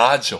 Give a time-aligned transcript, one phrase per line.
[0.00, 0.38] 魔女。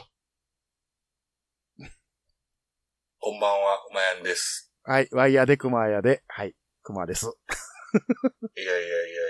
[3.19, 4.73] こんばんは、まやんです。
[4.85, 5.09] はい。
[5.13, 6.55] ワイヤーでクマヤで、はい。
[6.83, 7.27] クマです。
[7.27, 9.29] いやいやいやいやいやい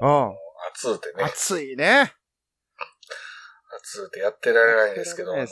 [0.00, 0.36] や、もう、うん。
[0.72, 2.12] 暑うてね、暑いね。
[3.82, 5.48] 暑うてやってられないんですけど、本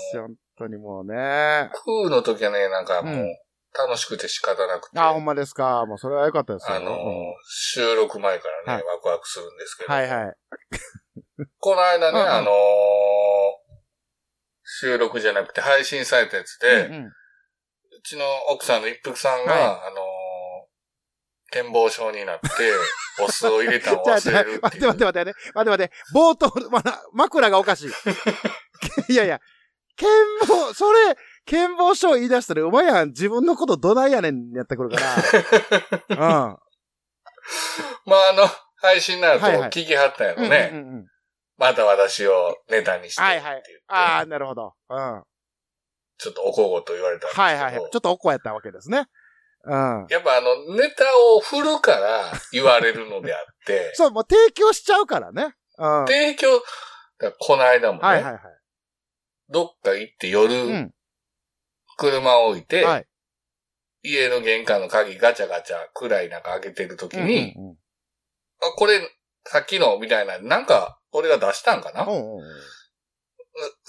[0.56, 1.68] 当にもうね。
[1.74, 3.36] クーの時はね、なんかもう、うん
[3.78, 5.84] 楽しくて仕方なくて、あ、ほんまですか。
[5.84, 6.76] もうそれは良かったですよ。
[6.76, 10.36] あの、うん収録前からね、はいワクワクするんですけど、はいはい。
[11.58, 13.15] この間ね、うんうんあのー
[14.66, 17.12] 収録じゃなくて配信されたやつで、うんうん
[17.96, 20.36] うちの奥さんの一服さんが、はいあのー
[21.50, 22.48] 健忘症になって、
[23.22, 24.60] お酢を入れたのを忘れる。
[24.60, 27.90] 待って待って待って待って、待って冒頭、まだ、枕がおかしい。
[29.12, 29.40] いやいや、
[29.96, 30.08] 健
[30.42, 35.16] 忘、それ、健忘症言い出したら、お前やん、自分のことどないやねんやってくるから。
[36.10, 36.18] うん。
[36.18, 40.72] まあ、あの、配信になると聞きはったんやろね。
[41.58, 43.62] うんうんうんまた私をネタにしてはいはい。
[43.88, 44.74] ああ、なるほど。
[44.90, 44.96] うん。
[44.96, 45.24] は
[46.18, 47.48] ちょっとおこごと言われたんですけど。
[47.48, 47.74] いはいはい。
[47.74, 49.06] ちょっとおこやったわけですね。
[49.64, 50.06] うん。
[50.08, 51.04] やっぱあの、ネタ
[51.34, 55.54] を振るから言われるのであって、 そう、もう提供しちゃうからね。
[55.78, 56.04] うん。
[56.04, 56.62] はい提供、
[57.38, 58.40] この間もね、はいはい。
[59.48, 60.94] どっか行って夜、うん。
[61.96, 63.06] 車を置いて、はい。
[64.02, 67.76] 家の玄関の鍵ガチャガチャ暗い中開けてる時に、うんうん
[68.58, 69.00] あ、これ、
[69.44, 72.08] さっきのみたいな、なんか、俺が出したんかな、うん。
[72.08, 72.44] うんうんうん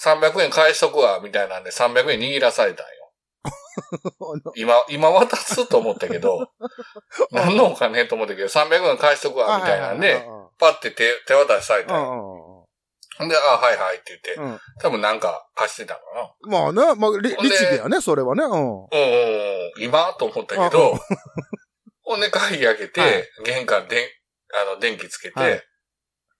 [0.01, 2.91] ?300 円返しとくわ、みたいなんで300円握らされたんよ。
[4.55, 6.49] 今、今渡すと思ったけど、
[7.31, 10.25] 何のお金と思ったけど、300円返しとくわ、みたいなんで、
[10.57, 12.67] パッて手、手渡しされたんよ。
[13.19, 14.59] で、あ、はいはいって言って、うん。
[14.79, 16.73] 多分なんか貸してたのかな。
[16.73, 17.35] まあね、まあ、律
[17.71, 18.43] 儀やね、それはね。
[18.43, 18.83] うん。
[18.83, 18.87] うん
[19.79, 20.99] 今と思ったけうんど、
[22.03, 24.07] ほんで鍵開けて、はい玄関でん、
[24.71, 25.63] あの、電気つけて、はい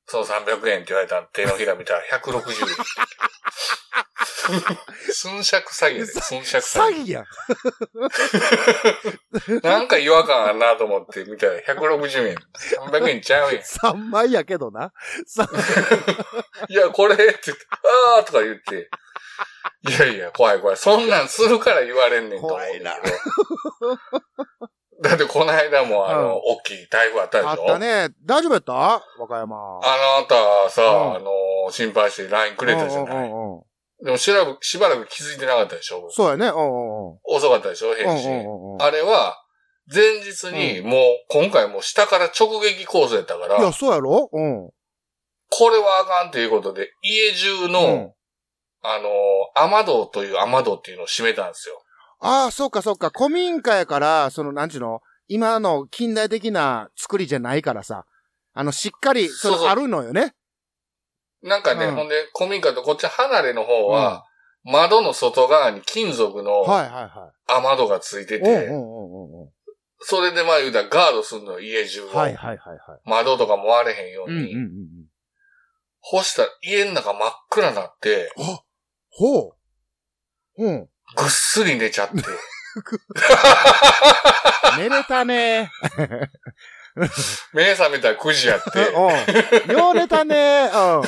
[0.08, 2.68] その300円って言われた手のひら見たら160円。
[5.12, 7.26] 寸借詐欺やで、寸借詐詐欺やん。
[9.52, 9.62] 欺。
[9.68, 12.36] なんか違和感あるなと思って見たら160円。
[12.80, 13.64] 300円ちゃうやん。
[13.64, 14.94] 3枚やけどな。
[15.26, 15.48] さ
[16.70, 17.54] いや、これって
[18.18, 18.90] あーとか言って。
[19.82, 20.78] いやいや、怖い怖い。
[20.78, 23.18] そんなんするから言われんねんと思うんだけど。
[25.08, 27.50] だってこの間もあの、うん大きい台風あったでしょ？
[27.50, 28.10] あったね。
[28.26, 28.74] 大丈夫やった？
[28.74, 29.80] 和歌山。
[29.84, 31.32] あなたさ、うんあの、
[31.72, 33.30] 心配して LINE くれたじゃない。
[33.30, 33.64] うんうんうん
[34.00, 36.08] でもしらぶしばらく気づいてなかったでしょ？
[36.12, 36.46] そうやね。
[36.50, 37.20] うんうんうん。
[37.24, 37.90] 遅かったでしょ？
[37.90, 38.32] うん返信。
[38.32, 38.82] うんうんうん。
[38.84, 39.44] あれは、
[39.92, 44.30] 前日にもう、今回もう下から直撃コースやったから、いや、そうやろ？
[44.32, 44.70] うん。
[45.50, 48.14] これはあかんということで、家中の、うん
[48.84, 49.10] あの、
[49.56, 51.82] 雨戸という雨戸っていうのを閉めたんですよ。
[52.20, 53.12] ああ、そうかそうか。
[53.16, 58.06] 古民家やから、その、なんちゅうの、今の近代的な作りじゃないからさ。
[58.54, 60.34] あの、しっかり、そそうあるのよね。
[61.44, 64.26] なんかね、うんほんで、古民家とこっち離れの方は、
[64.64, 68.42] 窓の外側に金属のはいはいは雨戸がついてい。
[68.42, 69.50] て、うんうんうんうん
[70.00, 72.08] それでまあ言うたらガードするのよ、家中を。
[72.10, 72.16] うん。
[72.16, 73.00] はいはいはいはい。
[73.04, 74.54] 窓とかも割れへんよううんうんに。
[74.54, 74.68] うんうん。
[76.02, 78.62] 干したら家の中真っ暗になって、あ、
[79.10, 79.54] ほう。
[80.60, 80.90] うん。
[81.18, 82.16] ぐっすり寝ちゃって。
[84.78, 85.72] 寝れたね。
[87.54, 89.78] 目覚めたら9時やって、めうん。
[89.78, 90.70] よう寝たね。
[90.74, 91.04] うん。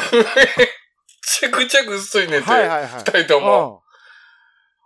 [1.22, 2.90] ちゃくちゃぐっすり寝て、はいはいはい。
[3.06, 3.84] 二人とも。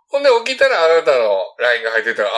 [0.09, 2.31] ほんで起きたらあなたの LINE が入ってたら、あ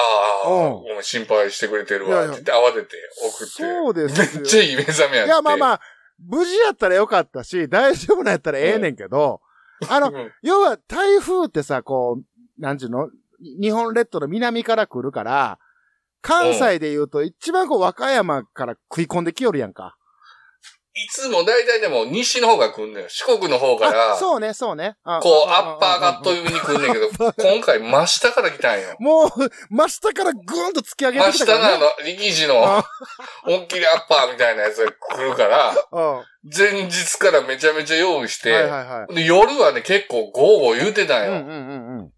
[0.45, 3.53] あ、うんもう心配してくれてるわ、って言って慌てて送って。
[3.53, 5.31] そうですよめっちゃいい目覚めやって。
[5.31, 5.81] いや、まあまあ、
[6.25, 9.41] 無事やったらよかったし、大丈夫なんやったらええねんけど、
[9.89, 12.23] あの、うん要は台風ってさ、こう、
[12.57, 13.09] なんちゅうの？
[13.61, 15.59] 日本列島の南から来るから、
[16.21, 19.95] 関西で言うと一番こう和歌山から食い込んできよるやんか。
[20.97, 23.07] いつも大体でも西の方が来んのよ。
[23.09, 24.95] 四国の方から、あそうね、そうね。
[25.03, 28.95] あこう、あアッパーカット気味に来んねんけど、 今回真下から来たんよ。
[28.99, 29.29] もう、
[29.69, 31.51] 真下からぐーんと突き上げ真てきたね。
[31.51, 32.85] 下のあの、力士のあ、
[33.45, 35.75] 大きいアッパーみたいなやつが来るから、
[36.43, 39.15] 前日からめちゃめちゃ用意して、いはいはい。
[39.15, 41.31] で夜はね、結構ゴーゴー言うてたんよ。
[41.33, 42.11] うんうんうんうん。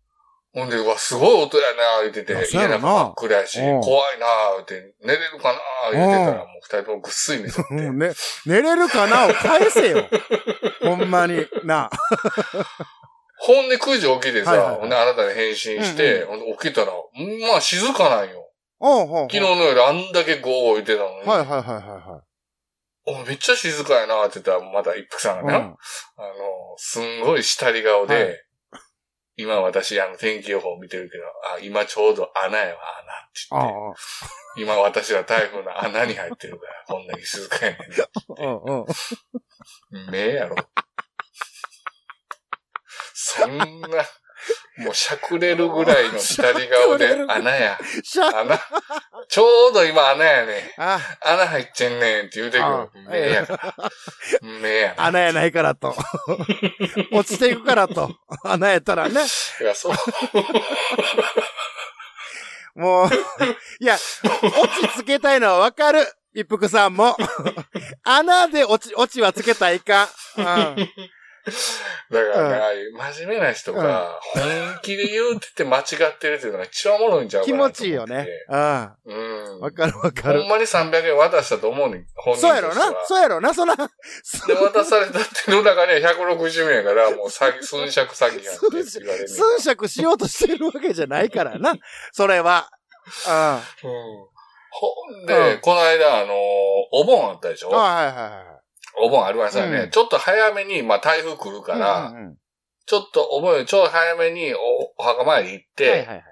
[0.57, 4.25] ほんで、うわ、すごい音やな、言ってていや、そう家やろなの中真っ暗やし、うん怖いな、
[4.55, 5.59] 言って、寝れるかな、
[5.93, 7.75] 言ってたら、もう二人ともぐっすり寝ちゃって。
[7.75, 8.11] うんね、
[8.47, 10.09] 寝れるかなを返せよ。
[10.81, 11.45] ほんまに。
[11.63, 11.91] な。
[13.37, 18.49] ほんで9時起きてさ、はいはいはいほんであなたに返信して、ほんで起きたら、うんまあ静かなんよ。
[18.79, 22.27] おうほ昨日の夜あんだけゴー言ってたのに、はいはいはいはいはい。
[23.05, 25.75] おめっちゃ静かやなって言ったら、また一服さんがね、うんあの、
[26.77, 28.46] すんごい下り顔で、はい
[29.37, 31.23] 今私、あの、天気予報見てるけど、
[31.55, 38.07] あ、今ちょうど穴やわ、穴ってあ言って、今私は台風の穴に入ってるから、こんだけ静かやねんあ、
[38.65, 38.81] うん。
[38.81, 40.11] うん。
[40.11, 40.55] 目やろ。
[43.13, 43.57] そん。
[43.57, 44.03] な、
[44.77, 47.79] もうしゃくれるぐらいの左顔で 穴や。
[48.35, 48.59] 穴。
[49.27, 50.81] ちょうど今穴やねん。
[50.81, 53.01] あ、穴入ってんねんって言うてくある。
[53.09, 53.91] 目やから。
[54.41, 55.05] 目やな。
[55.05, 55.95] 穴やないからと。
[57.11, 58.15] 落ちていくからと。
[58.43, 59.21] 穴やったらね。
[59.61, 59.95] いや、そう。
[62.75, 63.09] もう、
[63.79, 66.05] いや、落ちつけたいのはわかる。
[66.35, 67.17] 一服さんも。
[68.05, 70.07] 穴で落ち、落ちはつけたらいかん。
[70.37, 70.89] うん
[72.11, 77.81] だからね、ああいう真面目な人が、本気で言うてて間違ってるっていうのが一番おもろいんちゃうか気なと思って。
[77.81, 78.27] 持ちいいよね。
[78.49, 78.91] うん。
[79.05, 79.59] うん。
[79.61, 80.49] わかるわかるほん。
[80.49, 83.05] まに300円渡したと思うねん、本人そうやろとしてはな。
[83.07, 83.53] そうやろな。
[83.53, 83.83] そんな、で、
[84.53, 89.27] 渡されたっての中ね、160円やから、もう詐欺、 寸借詐欺やんって言われる。
[89.29, 91.73] 寸借しようとしてるわけじゃないからな。
[92.11, 92.69] それは。
[93.27, 93.55] うん。
[93.55, 93.61] うん。
[94.69, 96.37] ほんで、うんこの間、あのー
[96.91, 97.73] お盆あったでしょ？
[97.73, 98.56] あはいはいはい。
[98.99, 99.77] お盆ありましたよね。
[99.83, 102.37] うんちょっと早めに、まあ台風来るから、うんうんうん
[102.89, 104.59] ちょっとお盆よりちょっと早めにお
[104.97, 106.25] お墓参り行って、はいはいはい。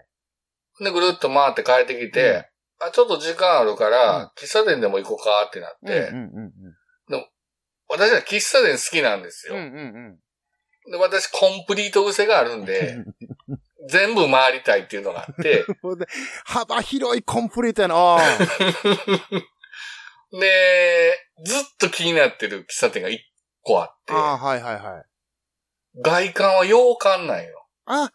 [0.86, 7.26] で、ぐるっと回って帰ってきて、あ、ちょっと時間あるから、喫茶店でも行こうかってなって、うんうんうん
[7.88, 9.58] 私は喫茶店好きなんですうん。
[9.58, 9.70] うよ。
[9.70, 9.80] んう
[10.12, 10.20] ん
[10.92, 12.98] で、私コンプリート癖があるんで、
[13.90, 16.00] 全部回りたいっていうのがあって、 うん。
[16.00, 16.08] で
[16.46, 18.18] 幅広いコンプリートやな。
[20.34, 23.22] あで、ずっと気になってる喫茶店が一
[23.62, 25.06] 個あって、あ、はいはいはい。
[26.02, 27.68] 外観は洋館なんよ。
[27.86, 28.12] あ、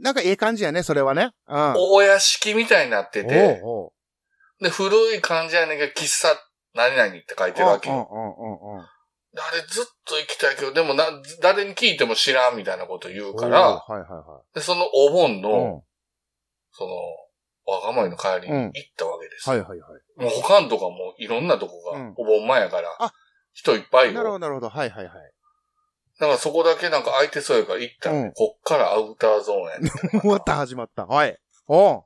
[0.00, 1.30] なんかええ感じやね、それはね。
[1.48, 1.74] うん。
[1.76, 6.28] お屋敷みたいになってて、おうおうで、古い感じやねんけど、喫茶
[6.74, 8.08] 何々って書いてるわけよ。
[8.10, 8.86] うんうんうんうん。
[9.32, 11.04] であれずっと行きたいけど、でもな、
[11.42, 15.40] 誰に聞いても知らんみたいなこと言うから、はいはいはでそのお盆い。
[15.40, 15.82] の、うん。
[16.72, 16.90] その、
[17.66, 19.56] 若参りの帰りに行ったわけですよ。
[19.56, 20.20] はいはいはい。
[20.22, 23.12] もう他のとこもいろんなとこがうんお盆前やから、あ
[23.52, 24.12] 人いっぱいよ。
[24.14, 24.68] なるほどなるほど。
[24.68, 25.14] はいはいはい。
[26.18, 29.90] だからそこだけなんか空いてそうやから行ったら、うんこっからアウターゾーンやねん。
[30.20, 31.04] 終わった、始まった。
[31.06, 31.38] はい。
[31.66, 32.04] おう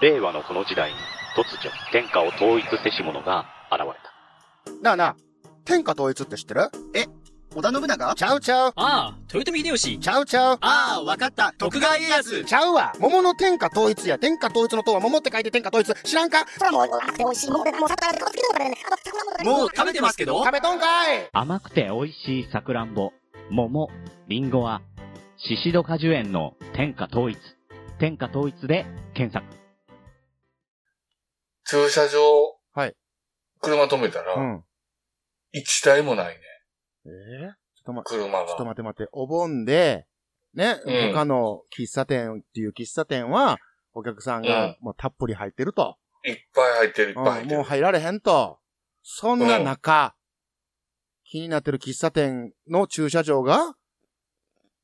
[0.00, 0.96] 令和のこの時代に
[1.36, 3.86] 突如天下を統一せし者が現れ
[4.74, 4.82] た。
[4.82, 5.16] なあなあ、
[5.64, 6.62] 天下統一って知ってる？
[7.52, 8.14] 織田信長？
[8.14, 8.72] ちゃうちゃう。
[8.76, 9.98] ああ、豊臣秀吉。
[9.98, 10.58] ちゃうちゃう。
[10.60, 11.52] ああ、わかった。
[11.58, 12.44] 徳川家康。
[12.44, 12.92] ちゃうわ。
[13.00, 14.20] 桃の天下統一や。
[14.20, 15.92] 天下統一の塔は桃って書いて天下統一。
[16.04, 16.46] 知らんか？
[16.46, 18.76] それはもう甘くて美味しいもんで、もう桜で顔つけてるからね。
[18.86, 23.10] あの、桜ももう食べてますけど食べとんかい甘くて美味しいさくらんぼ、
[23.50, 23.90] 桃、
[24.28, 24.80] りんごは、
[25.36, 27.38] シシド果樹園の天下統一。
[27.98, 29.44] 天下統一で検索。
[31.64, 32.20] 駐車場、
[32.74, 32.94] はい
[33.60, 34.64] 車止めたら、うん。
[35.52, 36.40] 一台もないね。
[37.06, 38.02] えー、ちょっとま。
[38.04, 39.08] ちょっと待って待って。
[39.12, 40.06] お盆で、
[40.54, 43.58] ね、うん他の喫茶店っていう喫茶店は、
[43.92, 45.96] お客さんがもうたっぷり入ってると。
[46.24, 47.56] いっぱい入ってる、いっぱい入うんってる。
[47.56, 48.58] もう入られへんと。
[49.02, 50.14] そんな中、
[51.24, 53.76] 気になってる喫茶店の駐車場が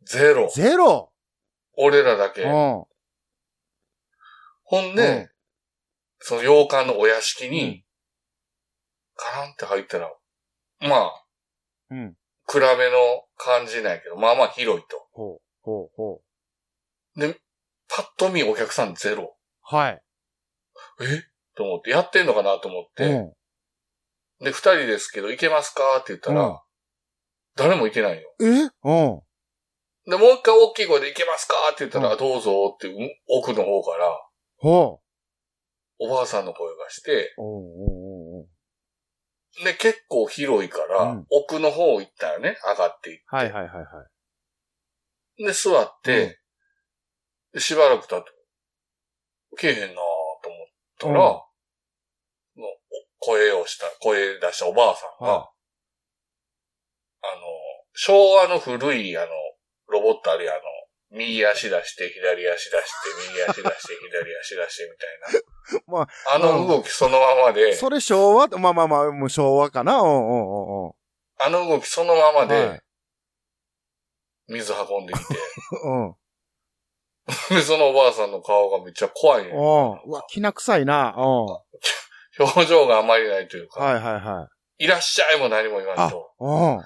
[0.05, 0.49] ゼロ。
[0.55, 1.13] ゼロ。
[1.77, 2.43] 俺らだけ。
[2.43, 2.85] うん。
[4.63, 5.31] ほんで、
[6.21, 7.85] その洋館のお屋敷に、
[9.17, 10.13] カランって入ったら、
[10.81, 11.26] まあ、
[11.91, 12.17] うん。
[12.47, 12.97] 暗めの
[13.37, 15.07] 感じなんやけど、まあまあ広いと。
[15.13, 16.21] ほう、ほう、ほ
[17.17, 17.21] う。
[17.21, 17.41] で、
[17.89, 19.37] パッと見お客さんゼロ。
[19.63, 20.03] はい。
[21.01, 21.23] え？
[21.57, 24.45] と思って、やってんのかなと思って、うん。
[24.45, 26.59] で、二人ですけど、行けますかって言ったら、うん
[27.59, 28.35] 誰も行けないよ。
[28.39, 28.45] え？
[28.45, 28.71] うん。
[30.05, 34.29] で、もう一回大きい声で行けますかって言ったら、うんどうぞって、うん奥の方から、
[34.59, 35.01] ほ
[35.99, 37.41] おばあさんの声がして、う。
[37.41, 37.96] おうおうおうおう
[39.65, 43.25] で、結構広いから、うん奥の方行ったよね、上がっていって。
[43.29, 43.85] はいはいはいは
[45.39, 45.45] い。
[45.45, 46.41] で、座って、
[47.53, 48.31] でしばらく経って、
[49.59, 50.67] けえへんなぁと思っ
[50.99, 51.47] たら、うん
[53.19, 55.51] 声をした、声出したおばあさんが、は
[57.23, 57.43] あの、
[57.95, 59.27] 昭和の古い、あの、
[59.89, 60.63] ロボットあるやんあの、
[61.17, 62.81] 右足出して、左足出して、
[63.33, 65.81] 右足出して、左足出してみたいな。
[65.87, 69.99] まあ、あの動きそのままで、それ昭和まあまあまあ、もう昭和かな？
[70.01, 70.93] うんうんうんうん。
[71.39, 72.83] あの動きそのままはで
[74.49, 75.25] い、水運んできて、
[75.85, 76.07] うん。
[76.07, 76.15] うん。
[77.51, 79.55] で、そのおばあさんの顔がめっちゃ怖いねん。
[79.57, 81.15] うわ、きな臭いな。
[81.17, 81.25] うん。
[82.39, 84.85] 表情があまりないというか、はいはいはい。
[84.85, 86.31] いらっしゃいも何も言わんと。
[86.39, 86.85] うん。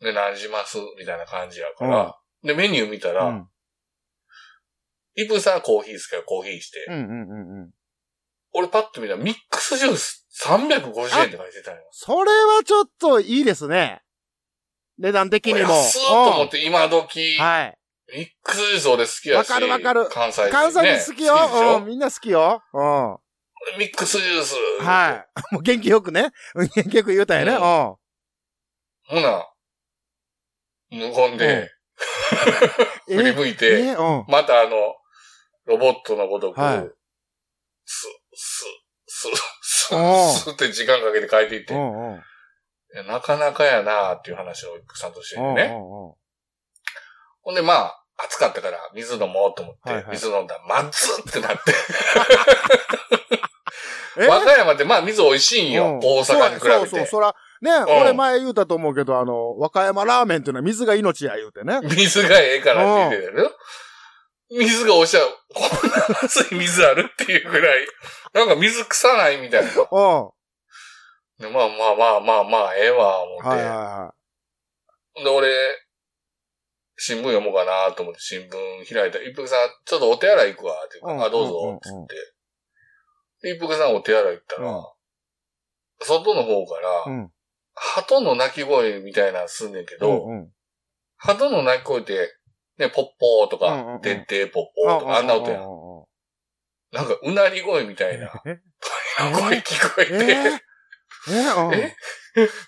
[0.00, 0.78] で、何します？
[0.98, 2.18] みたいな感じやから。
[2.42, 3.48] で、メニュー見たら、うん。
[5.16, 7.70] イプさんはコーヒーですからコーヒーして、うんうんうんうん。
[8.52, 11.80] 俺パッと見たらミックスジュース350円って書いてたんよ。
[11.90, 14.02] それはちょっといいですね。
[14.98, 15.70] 値段的にも。
[15.70, 17.78] 安っと思って今時、うんはい。
[18.14, 19.50] ミックスジュース俺好きやし。
[19.50, 20.50] わかるわかる関西人、ね。
[20.52, 21.78] 関西人好きよ。
[21.78, 22.62] うん、みんな好きよ。
[22.72, 23.16] うん。
[23.78, 24.54] ミックスジュース。
[24.82, 25.54] はい。
[25.54, 26.30] もう元気よくね。
[26.54, 27.52] うん元気よく言うたんやね。
[27.52, 27.96] うん
[29.08, 29.48] ほな、
[30.90, 31.70] 無言で、
[33.06, 33.96] 振り向いて。
[34.26, 34.96] またあの、
[35.66, 36.90] ロボットのごとく、はい。
[37.84, 38.64] ス、ス、
[39.06, 39.28] ス、
[39.62, 40.32] ス、うん。
[40.32, 45.68] スって時間かけて書いていって、なかなかやなっていう話を奥さんとしてね。
[45.68, 46.16] ほ
[47.52, 50.12] んでまあ、暑かったから水飲もうと思って、はいはい。
[50.12, 51.72] 水飲んだらまずってなって。
[54.18, 54.26] え？
[54.26, 55.98] 和歌山ってまあ水美味しいんよ、うん。
[55.98, 56.70] 大阪に比べて。
[56.70, 57.82] そうそう、そら、ね、ん。
[57.84, 61.80] 俺前言うたと思うけど、あの、和歌山ラーメンっていうのは水が命や言うてね。
[61.82, 63.52] 水がええからって言ってたよ。
[64.50, 65.26] 水がおっしゃる。
[65.54, 67.86] こんな熱い水あるっていうぐらい、
[68.32, 69.70] なんか水臭ないみたいな。
[69.90, 69.98] うん。
[69.98, 70.32] は
[71.38, 73.48] でまあまあまあまあまあ、ええわ、思って。
[73.48, 74.14] いはいは
[75.14, 75.78] ほんで、俺、
[76.98, 82.14] 新聞読もうかなと思って新聞開いたら、一服さん、ちょっとお手洗い行くわ、って言ううんから、あ、どううんうんうんぞ、つって。
[83.42, 84.84] で一服さんお手洗い行ったら、うん
[85.98, 87.16] 外の方から、い。
[87.16, 87.32] うん。
[87.74, 90.52] 鳩の鳴き声みたいなのすんねんけど、うんうん
[91.18, 92.35] 鳩の鳴き声って、
[92.78, 94.00] ね、ポッポーとうんうんうん。
[94.00, 95.62] か、てってポッポーとか、あんな音やん。
[96.92, 98.30] なんか、うなり声みたいな。
[98.44, 98.60] え？
[99.18, 100.24] 声聞こええて、
[101.30, 101.32] え？
[101.32, 101.96] うんえ？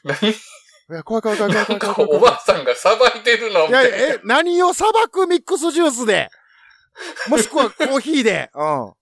[0.05, 0.31] 何？
[0.31, 2.09] いや怖い怖い怖い怖いなんか怖い怖い。
[2.09, 3.97] 怖いおばあさんがさばいてるのみたいな。
[3.97, 6.31] え、何を砂漠ミックスジュースで？
[7.29, 8.50] もしくはコーヒーで？
[8.55, 8.93] うん。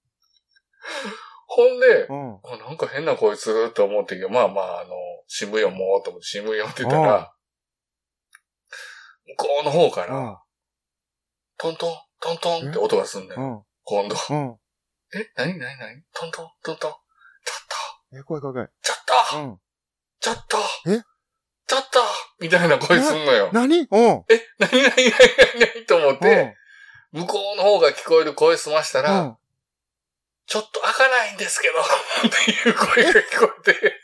[1.46, 2.34] ほんで、うん。
[2.44, 4.90] あなんか変な声すると思ってんけど、まあまあ、あの、
[5.28, 7.04] 新聞読もうと思って新聞読んでたうん。
[7.04, 7.32] ら、
[9.28, 10.38] 向こうの方かうら、ん。
[11.58, 13.34] トントン、トントンって音がすんね。
[13.36, 13.52] うん。
[13.54, 13.62] ん。
[13.84, 14.16] 今度。
[14.30, 14.56] うん。
[15.14, 16.90] え、なになになにトントン、トントン。
[16.90, 16.98] ちょっ
[18.18, 18.68] え、怖い怖い怖い。
[18.68, 18.96] と、ちょっ
[19.30, 19.58] と、うん。
[20.20, 20.58] ちょっと、
[20.90, 21.02] え？
[21.68, 22.00] ちょっと、
[22.40, 23.50] みたいな声すんのよ。
[23.52, 23.78] 何？
[23.78, 23.86] うん。
[23.86, 26.56] え、なになになになになにと思って、
[27.12, 29.36] 向こうの方が聞こえる声済ましたら、うん。
[30.46, 31.74] ちょっと開かないんですけど、
[32.28, 34.00] っていう声が聞こえて、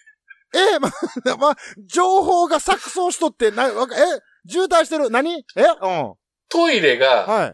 [0.55, 0.91] え、ま、
[1.39, 1.57] ま、
[1.87, 5.33] 情報が錯綜しとって、な、わか、え、渋滞してる何？
[5.35, 5.45] え
[5.81, 6.15] うん。
[6.49, 7.47] トイレが、は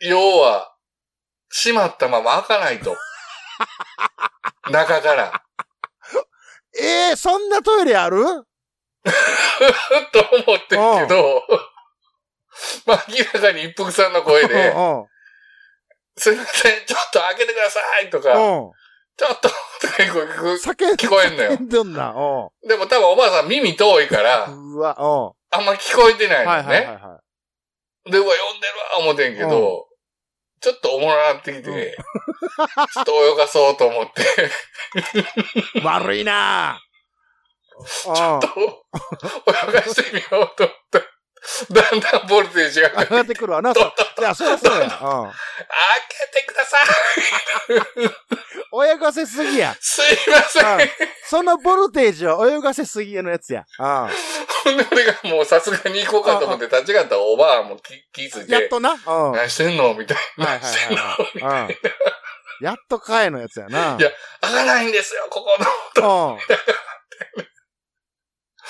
[0.00, 0.08] い。
[0.08, 0.74] 要は、
[1.48, 2.96] 閉まったまま開かないと。
[4.70, 5.42] 中から。
[6.80, 8.24] えー、そんなトイレある？
[10.12, 11.44] と思ってるけど、
[12.86, 15.06] まあ、明らかに一服さんの声で、うん。
[16.16, 18.72] すいません、ちょっと開けてくださいとか、うん。
[19.16, 20.24] ちょっと、とか聞こえ
[20.56, 22.10] 叫ん聞こえんのよ叫んな。
[22.10, 24.44] うでも多分おばあさん耳遠いから。
[24.44, 24.74] あん
[25.64, 26.92] ま聞こえてないのはいはいはいね。
[27.02, 27.20] は
[28.06, 29.86] で、うわ、呼んでるわ、思ってんけど、
[30.60, 31.74] ちょっとおもろなってきて、うん
[32.92, 34.22] ちょっと泳がそうと思って、
[35.78, 35.80] い。
[35.84, 36.90] 悪いなぁ。
[38.08, 38.40] うん。
[39.70, 41.00] 泳がしてみようと思った。
[41.70, 43.72] だんだんボルテージが上がってくるわな。
[43.74, 44.82] そういや、そりゃそうや。
[44.84, 44.88] うん。
[44.90, 45.34] 開
[46.08, 46.78] けてくださ
[48.84, 49.74] い泳がせすぎや。
[49.80, 50.90] すいませんうん
[51.26, 53.64] そのボルテージは泳がせすぎのやつや。
[53.78, 58.52] うほんで俺がもうさすがに行こうかと思って立ち上がったらおばあも気気づいん。
[58.52, 58.96] やってとな。
[59.06, 60.46] 何してんのみたいな。
[60.46, 61.02] はい何してんの
[61.48, 61.78] はい。
[62.60, 62.66] うん。
[62.66, 63.96] やっとかえのやつやな。
[63.98, 66.34] いや開かないんですよ、ここの。
[66.34, 66.38] うん。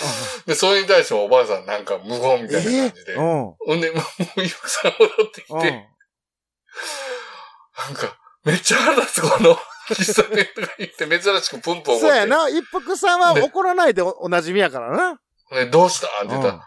[0.46, 3.12] で、それに対してもおばあさんなんか無言みたいな感じで。
[3.14, 3.54] うん。
[3.58, 4.04] ほんで、もう、
[4.42, 5.62] ゆくさん戻ってきて、うん。
[5.62, 5.70] な
[7.90, 9.56] んか、めっちゃ腹立つ、この、
[9.90, 12.00] 喫茶店とか行って珍しくプンプン怒って。
[12.00, 12.48] そうやな。
[12.48, 15.20] 一服さんはで怒らないでおおなじみやからな。
[15.50, 16.60] ね、どうしたって言ったら、うん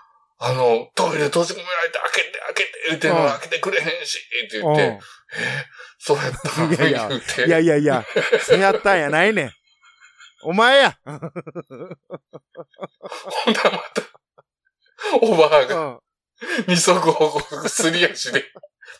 [0.46, 5.00] あの、トイレ閉じ込められて開けて開けて言ってんのうん開けてくれへんし、って言って、
[6.00, 7.10] そうやったのいやいや。
[7.46, 8.06] いやいやいや、
[8.46, 9.52] そうやったんやないねん。
[10.46, 10.98] お前や。
[11.06, 11.22] ほんな
[13.64, 14.02] らまた、
[15.22, 16.00] おばあがうん。
[16.68, 18.44] 二足歩行すり足で、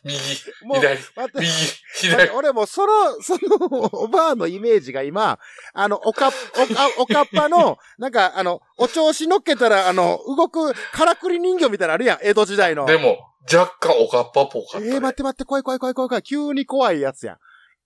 [0.04, 0.18] 右、
[0.66, 0.98] もう、左、
[1.36, 1.48] 右、
[1.96, 2.30] 左。
[2.32, 5.40] 俺もその、その、おばあのイメージが今、
[5.74, 12.86] あの、おかっ、おか、おかっぱの、なんか、あの、お調子乗っけたら、あの、動く、からくり人形みたいなのあるやん、江戸時代の。
[12.86, 13.18] でも、
[13.52, 14.88] 若干おかっぱっぽかった、ね。
[14.88, 16.24] えー、待って待って、怖い怖い怖い怖い怖い。
[16.24, 17.38] 急に怖いやつやん。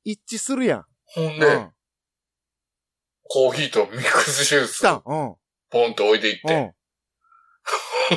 [0.03, 0.85] 一致するやん。
[1.05, 1.71] ほんで、うん。
[3.37, 4.79] コーヒーとミックスジュース。
[4.79, 4.95] 来たん？
[4.95, 5.35] うん。
[5.69, 6.73] ポンと置いていって、うん。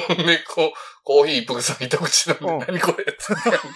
[0.09, 0.73] ほ んで、こう、
[1.05, 2.61] コーヒー一服さん一口飲んで、うん。
[2.61, 3.05] 何これ？
[3.05, 3.15] って。
[3.35, 3.61] なんか。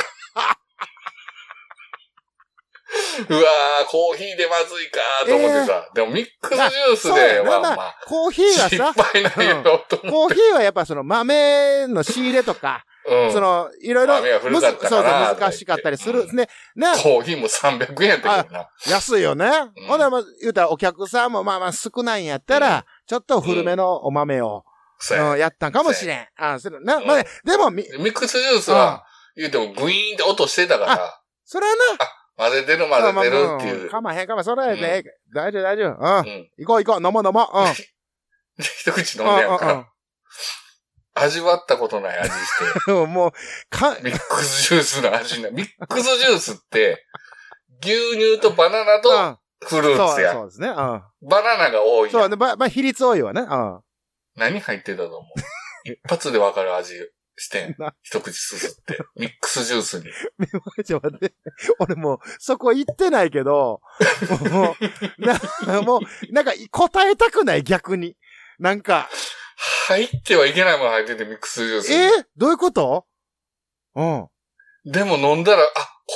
[3.28, 5.90] うわー、コーヒーでまずいかーと思ってさ。
[5.94, 7.34] でもミックスジュースそうや。
[7.34, 9.96] では、なまあまあ、コーヒーは失さ、敗ないよと思って。
[9.98, 13.32] コーヒーはやっぱその豆の仕入れとか、うん。
[13.32, 16.20] その、いろいろ、豆が古かったそうそう、難しかったりする。
[16.22, 18.68] うんね、ね、コーヒーも300円やったけどな。
[18.88, 19.46] 安いよね。
[19.76, 24.64] うんほんで、まあ、言うたらお客さんもまあまあ少ないんやったら、ちょっと古めのお豆を、
[24.98, 26.28] そうんやったんかもしれん。
[26.36, 29.04] あそれな、うんまあね、でも、み、ミックスジュースは、
[29.36, 31.80] 言うてもグイーンって音してたから、それはな、
[32.36, 33.90] 混ぜてる混ぜてるっていう。
[33.90, 35.98] かまへんかまそれはね、大丈夫大丈夫。
[35.98, 36.18] うん。
[36.18, 36.50] うん。
[36.58, 37.58] 行こう行こう、飲もう飲もう。
[37.60, 37.74] うん。
[38.58, 39.92] 一口飲んでやんか。
[41.14, 43.32] 味わったことない味して、 もう、
[43.70, 45.50] か、ミックスジュースの味な。
[45.50, 47.06] ミックスジュースって、
[47.82, 50.32] 牛乳とバナナとうんフルーそう、ツや。
[50.32, 50.68] そうですね。
[50.68, 50.74] うん。
[50.74, 51.02] バ
[51.42, 53.40] ナナが多いやんそうね、ま、まあ、比率多いわね。
[53.42, 53.80] うん。
[54.36, 55.18] 何入ってたと思
[55.86, 55.88] う？
[55.90, 56.94] 一発でわかる味
[57.36, 57.94] してんな。
[58.02, 58.98] 一口すすって。
[59.16, 60.04] ミックスジュースに。
[60.84, 61.34] ちょっと待って。
[61.78, 63.80] 俺もう、そこ行ってないけど、
[64.50, 64.76] も
[65.18, 68.16] う、な、もう、なんか、答えたくない、逆に。
[68.58, 69.08] なんか、
[69.56, 71.94] 入ってはいけないもの入っててミックスジュースに。
[71.96, 73.06] えーどういうこと？
[73.94, 74.28] うん。
[74.84, 75.66] でも飲んだら、あ、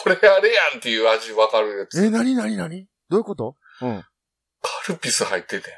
[0.03, 2.05] これあれやんっていう味わかるやつ。
[2.05, 3.57] え、なになになにどういうこと？
[3.83, 4.05] うん。
[4.61, 5.73] カルピス入ってて。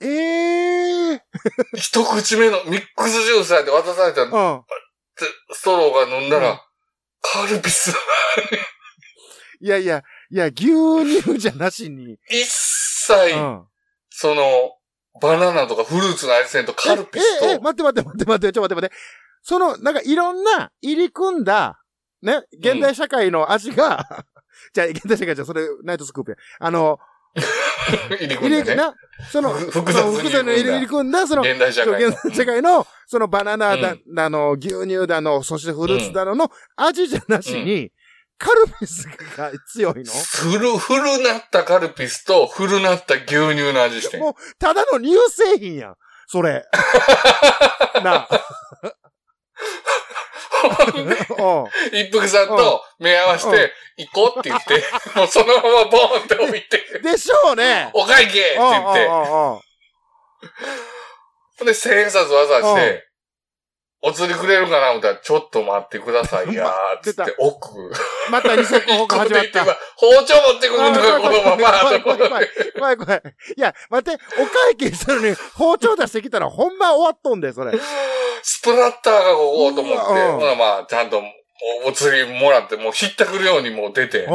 [0.00, 0.06] え
[1.12, 1.20] えー。
[1.76, 4.62] 一口目のミックスジュースやって渡されたうん。
[5.52, 6.60] ストローが飲んだら、うん
[7.28, 7.90] カルピス。
[9.60, 10.66] いやいや、いや、牛
[11.22, 12.18] 乳じゃなしに。
[12.30, 13.66] 一切、うん。
[14.10, 14.75] その、
[15.20, 18.94] バナナとかフルーツの味せんとカルピスえ、え、えと、待って待って待って待って、ちょっと待って待って。
[19.42, 21.80] その、なんかいろんな入り組んだ、
[22.22, 24.24] ね、現代社会の味が、
[24.72, 26.36] じゃあ、現代社会じゃ、それ、ナイトスクープや。
[26.58, 26.98] あの、
[28.18, 28.74] 入り組んでね。
[28.76, 28.94] な、
[29.30, 32.08] その、ふ複雑に入り組んだ、その、現代社会の。
[32.08, 37.92] 現代社会の、そのバナナだ、うあの、牛乳だの、そしてフルーツだのの味じゃなしに、
[38.38, 40.12] カルピスが強いの？
[40.12, 44.20] フル、フルなったカルピスとフルなった牛乳の味してん。
[44.20, 45.96] もう、ただの乳製品やん。
[46.26, 46.64] それ。
[48.02, 48.44] なあ。
[48.82, 48.88] う
[51.00, 51.08] ん
[51.92, 57.88] 一服さんと目合わせて、行こうって言って、もうそのままボーンって置いて、でしょうね。
[57.94, 59.62] お会計って言って、ほ
[61.62, 63.05] んで千円札わざして、
[64.06, 64.90] お釣りくれるかな？
[64.90, 66.70] 思ったら、ちょっと待ってくださいやー、
[67.02, 67.70] つって奥。
[68.30, 69.64] また二足歩行始まった。
[69.96, 72.48] 包丁持ってくるのがこのまま、怖い怖い怖い
[72.78, 73.22] 怖い怖い。
[73.56, 77.72] いや、待って、お会計したのに包丁出してきたらほんま終わっとんで、それ。
[78.42, 81.20] スプラッターがここと思って、ほなまあ、ちゃんと
[81.84, 84.26] おお釣りもらって、もうひったくるようにもう出て、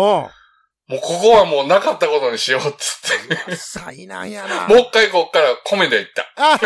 [0.91, 2.99] もううここはもうなかったことにしようっつ
[3.33, 3.53] って。
[3.53, 3.57] ん。
[3.57, 4.67] 災難やな。
[4.67, 6.27] もう一回こっから米で行った。
[6.35, 6.59] あ、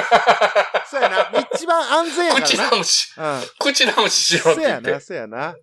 [0.89, 1.29] そうやな。
[1.53, 2.41] 一番安全やな。
[2.41, 3.41] 口直し、うん。
[3.59, 5.47] 口直ししようって言ってそうやな、。
[5.49, 5.55] そうやな。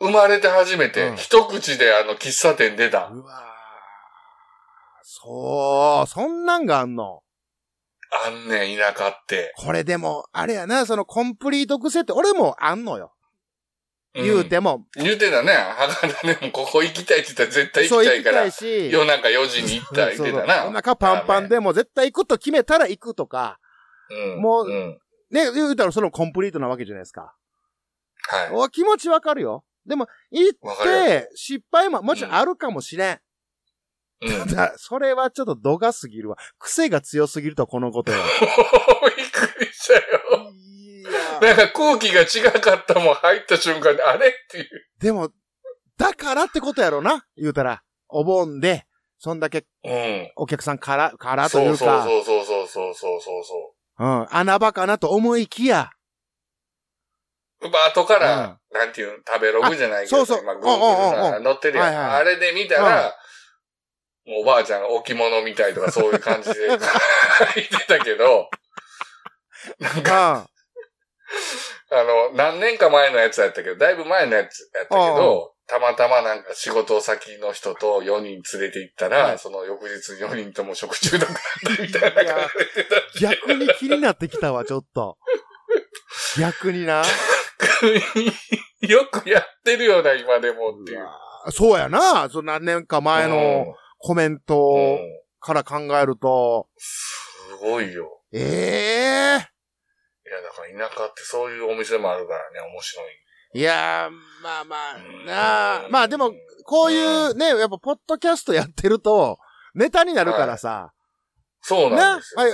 [0.00, 3.06] 生まれて初めて、うん一口であの喫茶店出た。
[3.12, 3.54] うわー
[5.04, 7.20] そう、そんなんがあんの？
[8.26, 9.52] あんねん、田舎って。
[9.56, 13.12] これでも、あれやな、そのコンプリート癖って俺もあんのよ。
[14.14, 14.86] 言うても。
[14.96, 15.04] うん。
[15.04, 15.52] 言うてたね。
[15.52, 18.36] 博多でもここ行きたいって言ったら絶対行ききたいから。
[18.42, 18.90] たいし。
[18.90, 20.66] 夜中4時に行ったら言ってたな。
[20.66, 23.58] お腹パンパンでも絶対行くと決めたら行くとか。
[24.10, 24.42] うん。
[24.42, 24.98] もううん。
[25.30, 27.34] ね、言うたらそのコンプリートなわけじゃないですか。
[28.28, 28.50] はい。
[28.52, 29.64] お気持ちわかるよ。
[29.86, 33.20] でも、行って、失敗ももちろんあるかもしれん。
[34.22, 34.48] うん。
[34.48, 36.36] ただそれはちょっと度が過ぎるわ。
[36.58, 38.18] 癖が強すぎると、このことよ。
[39.16, 40.00] びっくりしたよ。
[41.08, 44.28] いなや、んか空気が違かったもん入った瞬間に、あれ？
[44.28, 44.68] っていう。
[45.00, 45.30] でも、
[45.98, 47.24] だからってことやろな。
[47.36, 48.86] 言うたら、お盆で、
[49.18, 50.32] そんだけうん。
[50.36, 55.90] お客さんから、からとそそういううか、そうそうそうそうそうそうそうん、穴場かなと思いきや、
[57.60, 57.68] う。
[57.70, 61.86] まあ、後から、なんていうの、食べログじゃないけど、あそうそう今、グーグルうんうんうんさ、載ってるやん。
[61.86, 63.14] はいはいあれで見たら、
[64.26, 66.78] もうおばあちゃんが置物みたいとかそういう感じで 書い
[67.68, 68.48] てたけど、
[69.78, 70.53] なんか、うん。
[71.90, 82.48] あの、何年か前のやつやったけど、だいぶ前のやつやったけど、たまたまなんか仕事先の人と4人連れて行ったら、はいその翌日4人とも食中毒だったみたいな感
[83.18, 85.16] じで逆に気になってきたわ、ちょっと。
[86.38, 87.02] 逆にな。
[88.80, 91.06] よくやってるよな、今でもっていう。
[91.50, 92.28] そうやな。
[92.30, 98.22] その何年か前のコメンうん、トうんから考えると、すごいよ。
[98.32, 99.53] ええい
[100.34, 103.24] や、だから田舎ってそういうお店もあるからね、面白い。
[103.56, 104.10] いやー、
[104.42, 105.26] まあまあ、うん。
[105.26, 106.32] なあ、まあでも、
[106.64, 109.38] こういうね、やっぱ、ポッドキャストやってると、
[109.74, 110.92] ネタになるからさ、
[111.60, 112.40] そうなんですよ。
[112.40, 112.50] 前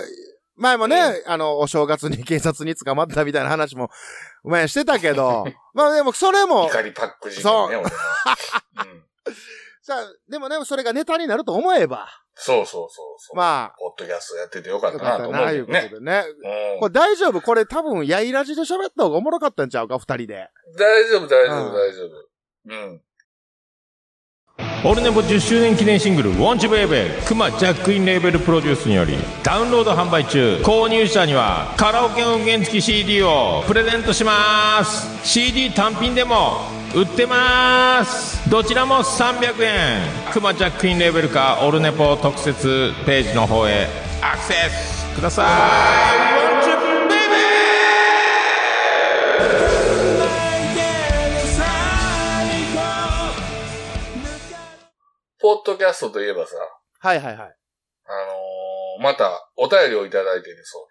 [0.56, 3.88] 前もね、うあの、お正月に警察に捕まったみたいな話も、
[4.44, 7.70] 前してたけど、 まあでも、それも、光パック事件そう。
[7.70, 7.90] ね、俺も。
[8.84, 9.04] うん
[9.82, 9.96] さ、
[10.28, 13.36] でもね、それがネタになると思えば、そうそうそうそう。
[13.36, 16.22] まあ、ポッドキャストやっててよかっよたな、なと思ういうことけどね。
[16.22, 16.74] でね。
[16.74, 17.40] うんこれ大丈夫？
[17.40, 20.48] これ多分、やいらじで喋った方がおもろかったんちゃうか二人で。
[20.78, 22.10] 大丈夫、大丈夫、うん大丈夫。
[22.66, 23.02] うん。
[24.84, 36.60] オルネポ10周年記念シングル「ウォンチベイベー」クマジャックインレーベルプロデュースによりダウンロード販売中購入者にはカラオケ音源付き CD をプレゼントします CD 単品でも
[36.92, 43.86] 売ってますどちらも300円くまちゃんクイーンレーベルかオルネポ特設ページの方へ
[44.20, 46.40] アクセスください
[55.38, 56.56] ポッドキャストといえばさ、
[56.98, 57.36] はいはいはい。
[57.36, 60.86] あのー、またお便りをいただいてるそう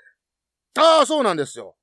[0.74, 0.82] で。
[0.82, 1.76] ああ、そうなんですよ。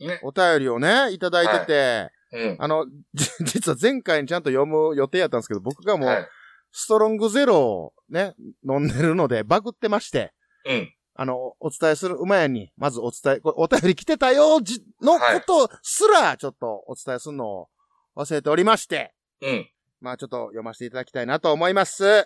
[0.00, 0.18] ね。
[0.24, 2.56] お便りをね、いただいてて、はいうん。
[2.58, 6.28] あの、 じ実は前回にちゃんと読む予定やったんですけど、僕がもう、はい。
[6.74, 8.34] ストロングゼロをね、
[8.66, 10.32] 飲んでるので、バグってまして、
[10.64, 10.94] うん。
[11.14, 17.68] あの、お伝えする馬やに、まずお伝え、これお便り来てたよ、じ、のことすら、ちょっとお伝えするのを
[18.16, 19.70] 忘れておりまして、うん。
[20.00, 22.04] まあちょっと読ませていただきたいなと思います。
[22.04, 22.24] はい。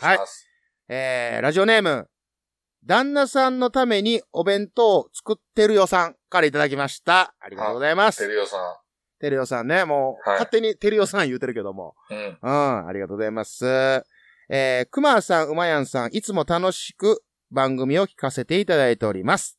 [0.00, 0.48] お願いします。
[0.88, 2.08] えー、ラジオネーム、
[2.84, 7.34] 旦那さんのためにお弁当を作ってるよさんからいただきました。
[7.40, 8.28] ありがとうございますて。
[8.28, 8.56] るよさ
[9.26, 11.94] てるよさんね、もう、はい勝手にてるよさん言うてるけども。
[12.10, 12.14] ん。
[12.14, 12.38] うん。
[12.40, 13.66] うん、ありがとうございます。
[14.48, 19.58] えー、くまさん、うまやんさん、いつも楽しく番組を聞かせていただいております。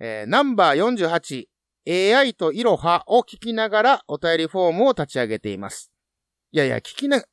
[0.00, 1.46] えー、ナンバー
[1.86, 5.90] 48、AI といろはを聞きながらお便りフォームを立ち上げています。
[6.52, 7.24] いやいや、聞きな、聞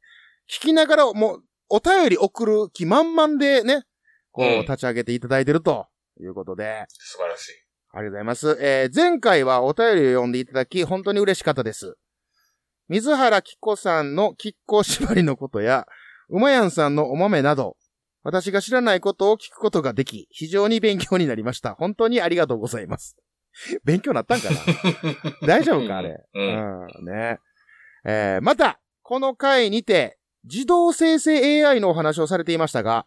[0.61, 3.83] きながらもう、お便り送る気満々でね、
[4.31, 5.87] こう、うん立ち上げていただいてると
[6.21, 7.70] いうことで、素晴らしい。
[7.93, 8.57] ありがとうございます。
[8.61, 11.95] えー前回はお便りを読んでいただき、本当に嬉しかったです。
[12.87, 15.87] 水原希子さんの亀甲縛りのことや、
[16.29, 17.77] 馬やんさんのお豆など、
[18.23, 21.73] 私が知らないことを聞くことができ、非常に勉強になりました。
[21.75, 23.17] 本当にありがとうございます。
[23.83, 24.57] 勉強なったんかな？
[25.47, 25.97] 大丈夫か？
[25.97, 26.23] あれ。
[26.33, 26.81] うん。
[26.85, 27.39] うん、ね。
[28.05, 33.05] えーまた、この回にて、自動生成 AI のお話をされていましたが、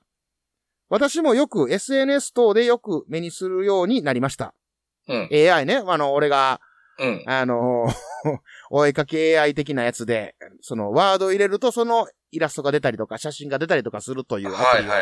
[0.91, 4.55] 私もよく SNS 等でよく目にするようになりました。
[5.09, 5.29] うん。
[5.31, 5.83] AI ね。
[5.87, 6.61] あの、俺が、
[6.99, 7.23] うん。
[7.27, 7.87] あの、
[8.71, 14.93] お絵かき AI 的なやつで、そのワードを入れるとそのイラストが出たりとか写真が出たりとかするというアプリを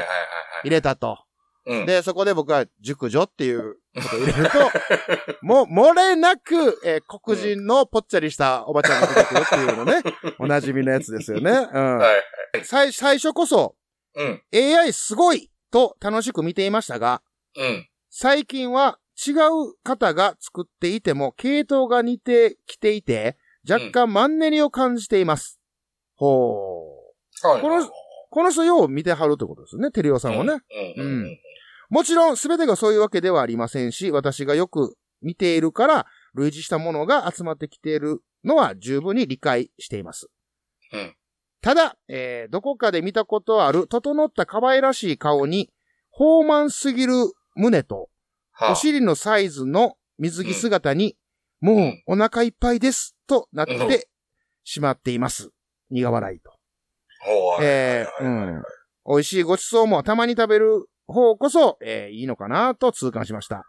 [0.65, 1.19] 入れたと。
[1.65, 4.59] で、そこで僕は熟女っていうことを入れると、
[5.47, 10.03] もう、漏れなく、えー黒人のぽっちゃりしたおばちゃんが出てくるっていうのね。
[10.41, 11.51] おなじみのやつですよね。
[11.51, 11.99] うん。
[11.99, 12.17] は
[12.59, 12.65] い。
[12.65, 13.77] 最最初こそ、
[14.15, 14.43] うん。
[14.53, 17.23] AI すごいと楽しく見ていましたが、
[17.57, 17.89] うん。
[18.11, 23.37] 最近は違う方が作っていても系統が似てきていて、
[23.69, 25.61] 若干マンネリを感じています。
[26.17, 26.97] ほ
[27.45, 27.47] う。
[27.47, 27.61] はい。
[27.61, 27.89] この
[28.31, 30.55] この人よう見てはるってことですね、テリオさんはね。
[30.97, 31.05] うん。
[31.05, 31.39] うん。
[31.91, 40.29] もちろん全てがそういうわけではありませんし、私がよく見ているから類似したものが集まってきているのは十分に理解しています。
[40.93, 41.15] うん
[41.63, 45.71] ただ、えーどこかで見たことある整った可愛らしい顔に、
[46.19, 47.13] 豊満すぎる
[47.55, 48.07] 胸と、は
[48.71, 51.17] お尻のサイズの水着姿に、
[51.61, 54.09] もうお腹いっぱいです、となって
[54.65, 55.51] しまっています。
[55.91, 56.53] 苦笑いと。
[57.63, 58.63] えーうん。
[59.07, 63.65] 美味しいごちそうもたまに食べる方こそ、えーいいのかなと痛感しました。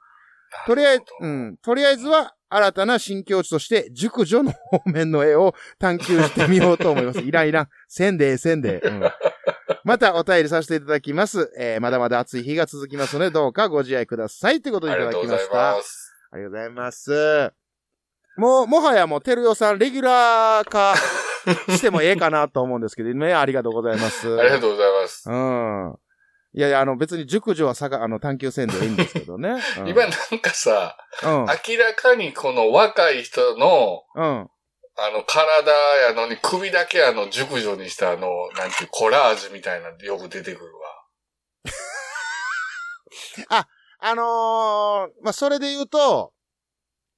[0.67, 1.57] とりあえず、うん。
[1.63, 7.21] とりあえずは、新たな新境地として、熟女の方面の絵を探求してみようと思います。
[7.21, 7.69] いらんいらん。
[7.87, 8.87] せんでええせんでええ。
[8.89, 9.01] うん。
[9.83, 11.51] またお便りさせていただきます。
[11.57, 14.61] えーまだまだ暑い日が続きますので、どうかご自愛ください。
[14.61, 15.69] ということでいただありがとうございきました。
[16.33, 17.53] ありがとうございます。
[18.37, 20.95] もう、もはやもう、てるよさん、レギュラー化
[21.69, 24.39] してもええかなと思うんですけどね、ありがとうございます。
[24.39, 25.29] ありがとうございます。
[25.29, 25.99] うん。
[26.55, 29.55] いやいや、あの、別に熟女はさが、あの、探求せんでいいんですけどね。
[29.79, 31.29] うん、今なんかさ、うん。
[31.45, 34.49] 明らかにこの若い人の、うん。
[34.95, 35.71] あの、体
[36.07, 40.83] やのに首だけあの、熟女にしたあの、なんていう、コラージュみたいなのよく出てくるわ。
[44.05, 46.33] あのー、まあ、それで言うと、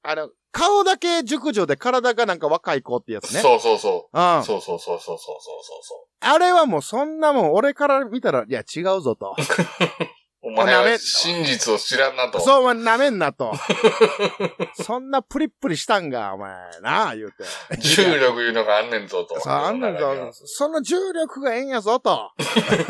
[0.03, 3.41] あの、顔だけ熟女で体がなんか若い子ってやつね。
[3.41, 4.17] そうそうそう。
[4.17, 4.43] うん。
[4.43, 5.39] そうそうそうそうそうそう
[5.81, 9.35] そあれはもうそんなもん、俺から見たら、いや、違うぞと。
[10.45, 10.49] う。
[10.49, 12.39] お前は真実を知らんなと。
[12.39, 13.53] そう、お前舐めんなと。
[14.81, 17.43] そんなプリップリしたんが、お前、なあ、言うて。
[17.77, 19.39] 重力いうのがあんねんぞと。
[19.39, 20.31] そう、あんねんぞ。
[20.45, 22.31] その重力がええんやぞ、と。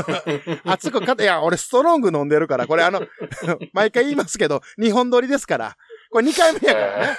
[0.65, 3.01] 熱くかて、いや、俺ストロング飲んでるから、これあの、
[3.73, 5.75] 毎回言いますけど、日本撮りですから。
[6.11, 7.17] これ2回目やからね。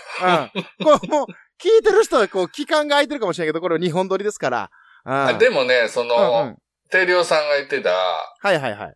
[0.59, 0.85] うん。
[0.85, 1.27] これもう、
[1.63, 4.71] 聞いてる人はこう、期間が空いてるかもしれないけど、これ日本撮りですから。
[5.05, 5.27] うん。
[5.29, 6.57] あでもね、そうんの、うん。
[6.91, 8.73] テリオさんが言ってた、はいはいはい。
[8.79, 8.95] あの、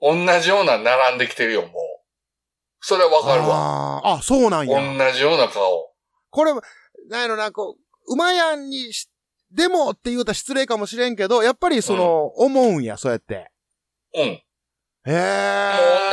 [0.00, 1.72] 同じような並んできてるよ、もう。
[2.80, 4.02] それはわかるわ。
[4.04, 5.12] あーあ、そうなん同や。
[5.12, 5.90] じような顔。
[6.30, 6.52] これ、
[7.08, 9.08] なんやろな、こう、馬やんにし、
[9.50, 13.50] でもって言うたら失礼かもしれんけど、やっぱりその、思うんや、そうやって。
[14.14, 14.26] うん。
[14.26, 14.36] もう
[15.10, 15.72] へえ。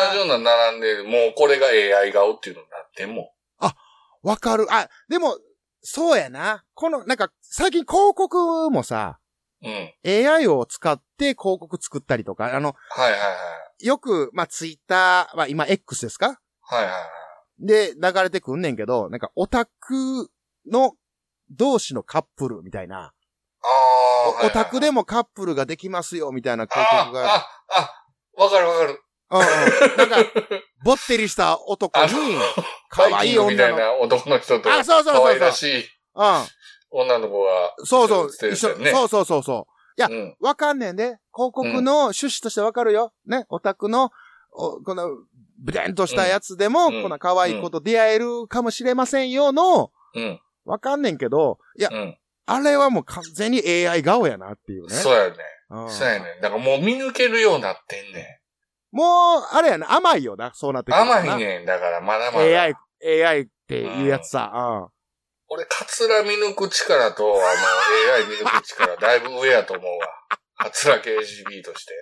[0.09, 1.03] 同じような並んでる。
[1.05, 3.25] もうこれが AI 顔っていうのになってんもん。
[4.23, 4.67] わかる。
[4.69, 5.37] あ、でも、
[5.81, 6.63] そうやな。
[6.75, 9.17] この、なんか、最近広告もさ、
[9.63, 9.93] うん。
[10.05, 13.31] AI を使って広告作ったりとか、あの、はいはいはい。
[13.83, 16.39] よく、まあ、ツイッター、まあ、今 X ですか？
[16.61, 16.91] はいはいは
[17.61, 17.65] い。
[17.65, 20.29] で、流れてくんねんけど、なんか、オタク
[20.69, 20.93] の
[21.49, 22.97] 同士のカップルみたいな。
[23.63, 23.67] あ
[24.41, 24.47] ああ。
[24.47, 27.35] オタクでも、もカップルができますよ、みたいな広告が。
[27.35, 29.03] ああ、あ、わかるわかる。
[29.29, 29.97] うんうん。
[29.97, 30.17] なんか、
[30.83, 32.09] ぼってりした男に、
[32.89, 33.77] 可愛いバイキングみた女の。
[33.77, 36.47] いな男の人と、あそうそうそうそう可愛らしいうん。
[36.91, 38.51] 女の子が、そうそう。
[38.51, 39.80] 一緒ねそうそうそうそう。
[39.97, 40.35] いやうん。
[40.39, 41.19] わかんねんで。
[41.33, 43.13] 広告の趣旨としてわかるよ。
[43.25, 43.45] ね。
[43.49, 44.11] オタクの、
[44.51, 45.09] おこの、
[45.59, 50.41] ブデンとしたやつでも、うんこんな可愛い子と出会えるかもしれませんよの、うん。
[50.65, 52.17] わかんねんけど、いや、うん。
[52.45, 54.95] あれはもう完全に AI 顔やなっていうね。
[54.95, 55.35] そうやね。
[55.69, 56.25] うんそうやね。
[56.41, 58.41] だからもう見抜けるようになってんね
[58.91, 60.93] もう、あれやな、甘いよな、そうなってん。
[60.93, 61.01] くる。
[61.03, 61.65] 甘いねん。
[61.65, 62.43] だからまだまだ。
[62.43, 62.75] AI、
[63.23, 64.51] AI っていうやつさ。
[64.53, 65.00] うん。
[65.53, 70.07] 俺、カツラ見抜く力と、あの、AI 見抜く力、だいぶ上やと思うわ。
[70.55, 72.01] カツラ KGB として。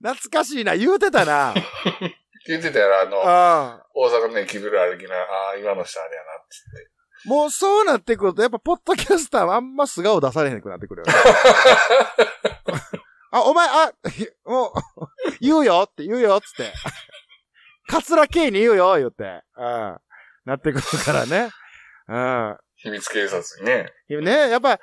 [0.00, 1.52] 懐かしいな、言うてたな。
[2.48, 3.82] 聞いてたやろ、あの、うん。
[3.94, 7.28] 大阪の駅ビル歩きな、ああ、今の人あれやな、つって。
[7.28, 11.12] もうそうなってくると、やっぱポッドキャスターはあんま素顔出されへんくなってくるよね。
[13.32, 13.92] あ、お前、あ、
[14.46, 14.72] もう、
[15.42, 16.72] 言うよって言うよっつって。
[17.86, 19.42] カツラ系に言うよ言って。
[19.56, 20.00] うん。
[20.46, 21.50] なってくるからね。
[22.08, 22.56] うん。
[22.76, 23.92] 秘密警察にね。
[24.08, 24.78] ね、やっぱ、うん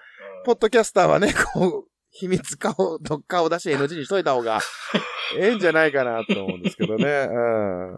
[0.45, 4.59] ポッドキャスターはね、 こう、秘密顔、どっかを出して NG にしといた方が、
[5.39, 7.05] ええんじゃないかなと思うんですけどね。
[7.31, 7.93] うん。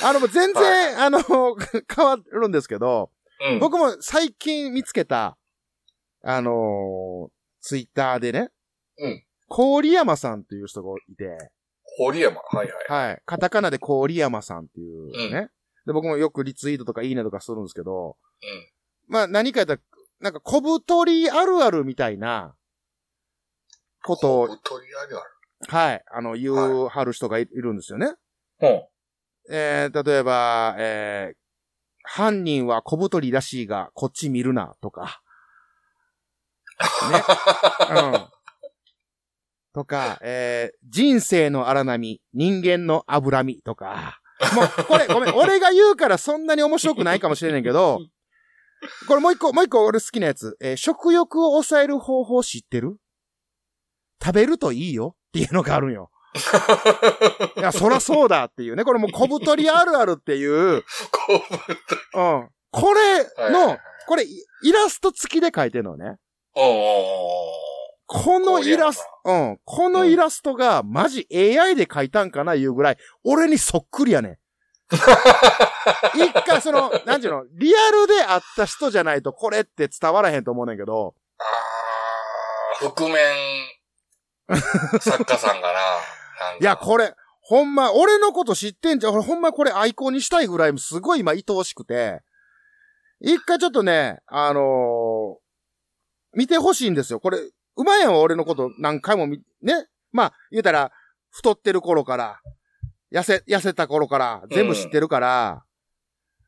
[0.00, 1.20] あの、全然、あの、
[1.94, 3.58] 変わるんですけど、うん。
[3.58, 5.36] 僕も最近見つけた、
[6.22, 8.50] あのーツイッターでね、
[8.98, 9.24] うん。
[9.48, 11.36] 郡山さんっていう人がいて、
[11.96, 12.40] 堀山？
[12.40, 13.08] はいはい。
[13.08, 13.22] はい。
[13.26, 15.50] カタカナで郡山さんっていうね。
[15.86, 18.16] で、僕もよくリツイートとかいいねとかするんですけど、
[19.08, 19.80] まあ何かやったら、
[20.20, 22.54] なんか小太りあるあるみたいな
[24.02, 25.32] ことを、小太りあるある。
[25.68, 28.14] はい、あの、言うはる人がいいるんですよね。
[28.60, 28.82] うん。
[29.50, 31.36] えー、例えば、えー、
[32.04, 35.22] 犯人は小太りらしいが、こっち見るな、とか。
[37.10, 37.22] ね。
[38.02, 38.28] うん。
[39.72, 44.21] とか、えー、人生の荒波、人間の脂身とか。
[44.54, 48.00] もう、これ、ごめん、俺が言うからそんなに面白くないかもしれないけど、
[49.06, 50.56] これもう一個、もう一個俺好きなやつ。
[50.60, 52.96] えー食欲を抑える方法知ってる？
[54.22, 55.14] 食べるといいよ？
[55.28, 56.10] っていうのがあるんよ。
[57.56, 58.84] いや、そらそうだっていうね。
[58.84, 62.00] これもう小太りあるあるっていう、 小太り。
[62.14, 62.48] うん。
[62.70, 66.16] これのこれイイラスト付きで描いてるのね。
[66.54, 67.54] おうおう
[68.12, 69.58] このイラスト、うん。
[69.64, 74.38] このイラストがマジ AI で描いたんかないうぐらい、俺にそっくりやねん。
[76.14, 83.34] 一回その、なんていうの、リアルで会った人じゃないとこれって伝わらへんと思うねんけど、あー、覆面
[85.00, 85.78] 作家さんかな。
[86.60, 89.14] いや、これ、ほんま、俺のこと知ってんじゃん。
[89.14, 92.20] 俺ほんまこれアイコンにしたいぐらい、すごい今愛おしくて、
[93.20, 95.42] 一回ちょっとね、あのー
[96.34, 97.20] 見てほしいんですよ。
[97.20, 97.38] これ、
[97.76, 99.86] うまいやんは俺のこと何回も見、ね？
[100.12, 100.92] まあ、言うたら、
[101.30, 102.40] 太ってる頃から、
[103.12, 105.64] 痩せ、痩せた頃から、全部知ってるから、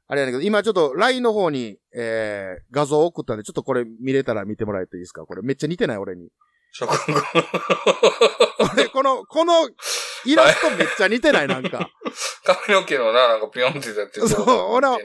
[0.07, 5.25] あれやねんけど、今ちょっと LINE の方に、えー、画像送ったんで、ちょっとこれ見れたら見てもらえていいですか？
[5.25, 6.29] これめっちゃ似てない俺に。
[8.75, 9.71] 俺、この、この、
[10.27, 11.49] イラストめっちゃ似てない？
[11.49, 11.89] なんか。
[12.45, 14.29] 髪の毛のな、なんかピョンってやってる。
[14.29, 14.99] そう俺は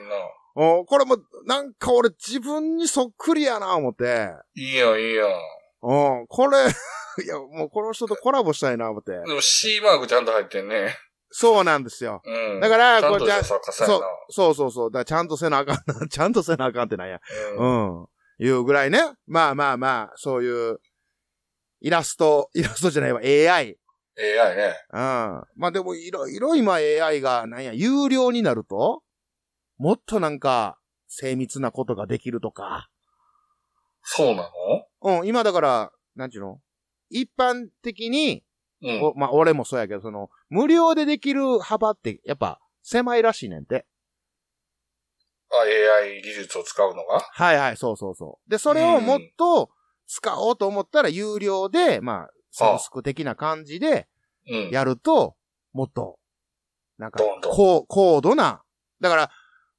[0.56, 4.32] おこれも、なんか俺自分にそっくりやな、思って。
[4.56, 5.30] いいよ、いいよ。
[5.82, 6.58] うん、これ、
[7.24, 9.12] いや、もうこの人とコラボしたいな、思って。
[9.12, 10.98] でも C マークちゃんと入ってんね。
[11.32, 12.22] そうなんですよ。
[12.26, 12.60] うん。
[12.60, 13.62] だから、ちゃんことれじゃそう
[14.30, 14.92] そうそうそう。
[14.92, 16.08] だからちゃんとせなあかんな。
[16.10, 17.20] ちゃんとせなあかんってなんや。
[17.58, 18.00] うん。
[18.00, 18.08] うん。
[18.40, 19.00] いうぐらいね。
[19.28, 20.80] まあまあまあ、そういう、
[21.82, 23.78] イラスト、イラストじゃないわ、AI。
[24.18, 24.76] AI ね。
[24.92, 25.00] うん。
[25.00, 29.04] まあでも、いろいろ今 AI が、なんや、有料になると、
[29.78, 32.90] もっとなんか、精密なことができるとか。
[34.04, 34.50] そうな
[35.02, 36.60] うん、今だから、なんちゅうの？
[37.10, 38.44] 一般的に、
[38.82, 39.02] のうん。
[39.02, 43.86] おまあ、俺もそうやけど、その、無料でできる幅って、やっぱ、狭いらしいねんて。
[45.52, 45.56] あ、
[46.04, 47.20] AI 技術を使うのが？
[47.20, 48.50] はいはい、そうそうそう。
[48.50, 49.72] で、それをもっと
[50.08, 54.08] 使おうと思ったら、有料で、まあ、サブスク的な感じで
[54.48, 54.70] うん。
[54.72, 55.36] やると、
[55.74, 56.20] もっと、
[56.98, 57.24] なんか
[57.88, 58.64] 高度な、
[59.00, 59.32] だから、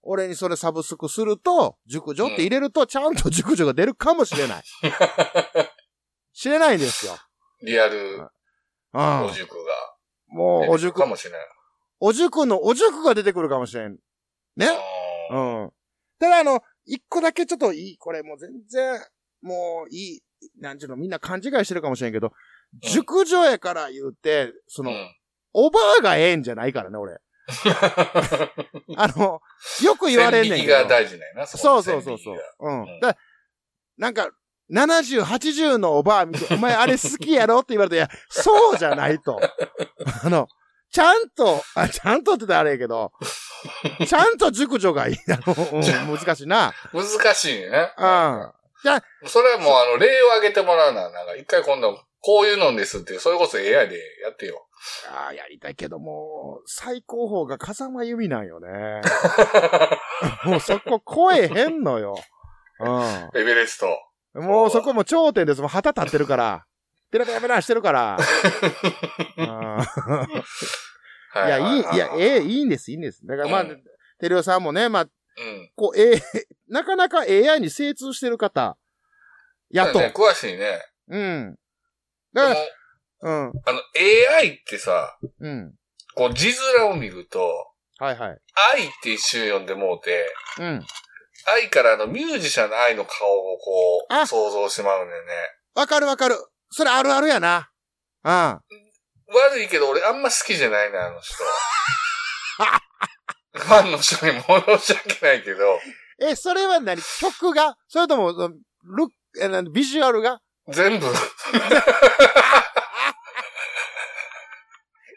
[0.03, 4.63] 俺にそれサブスクすると、熟女って入れると、ちゃんと熟女が出るかもしれない。
[6.33, 7.17] 知れないんですよ。
[7.63, 8.19] リアル
[8.93, 9.25] うん。
[9.27, 9.97] お塾が。
[10.29, 11.41] もう、お塾か、もしれない。
[12.01, 13.99] お塾の、お塾が出てくるかもしれん。
[14.57, 14.69] ね？
[15.31, 15.73] うん。
[16.19, 19.01] ただあの、一個だけちょっといい、これもう全然、
[19.43, 20.23] もういい、
[20.59, 22.33] なんちゅうの、みんな勘違いしてるかもしれんけど、
[22.81, 25.17] 熟女やから言うて、その、うん
[25.53, 27.19] おばあがええんじゃないからね、俺。
[28.97, 29.41] あの、
[29.83, 30.73] よく言われんねんけど。
[30.75, 31.47] が大事なんやな。
[31.47, 32.37] そうそうそうそう。
[32.61, 32.83] うん。
[32.83, 33.17] うんだ
[33.99, 34.31] なんか、
[34.73, 39.39] 70、80のおばあ見て、お前あれ好きやろって言われて、いや、そうじゃないと。
[40.25, 40.49] あの、
[40.91, 43.13] ちゃんと、あ、ちゃんとって言ったらあれやけど、
[44.07, 45.77] ちゃんと熟女がいいだろう。
[45.77, 45.83] うん
[46.17, 46.73] 難しいな。
[46.93, 47.93] 難しいね。
[47.99, 48.53] うん。
[49.27, 54.67] それはもうあの、例を挙げてもらうなら、なんか一回今度、こういうのですって、それこそ AI でやってよ。
[55.13, 58.69] ああ、やりたいけども、最高峰が風間由美なんよね。
[60.45, 62.17] もうそこ超えへんのよ。
[63.35, 63.87] エベレスト。
[64.35, 64.47] うん。
[64.47, 65.61] もうそこも頂点です。
[65.61, 66.65] もう旗立ってるから。
[67.11, 68.17] ペラペラペラしてるから。
[69.37, 70.45] うん
[71.33, 73.25] いや、いい、いや、ええ、いいんです、いいんです。
[73.25, 73.85] だからまあうん、
[74.19, 75.71] テレオさんもね、まあ、うん。
[75.77, 76.23] こう、ええ、
[76.69, 78.77] なかなか AI に精通してる方、
[79.71, 80.01] やっと。
[80.01, 80.83] ね、詳しいね。
[81.09, 81.57] うん。
[82.33, 82.57] だか、ら、
[83.23, 83.81] うん、あの、
[84.39, 85.75] AI ってさ、うん。
[86.15, 87.67] こう、字面を見ると、
[87.99, 88.39] はいはい。
[88.75, 90.27] 愛って一瞬読んでもうて、
[90.59, 90.87] うん。
[91.47, 95.33] 愛からあのミュージシャンの愛の顔をこう、あ想像してまうんだよね。
[95.75, 96.37] わかるわかる。
[96.71, 97.71] それあるあるやな。
[98.25, 98.33] うん。
[98.33, 101.35] 悪いけど俺あんま好きじゃないな、あの人。
[103.53, 104.43] ファンの人に申
[104.79, 105.81] し訳ないけど、
[106.21, 107.01] え、それは何？
[107.21, 107.77] 曲が？
[107.89, 110.41] それとも、そのルック、えなビジュアルが？
[110.69, 111.11] 全部、い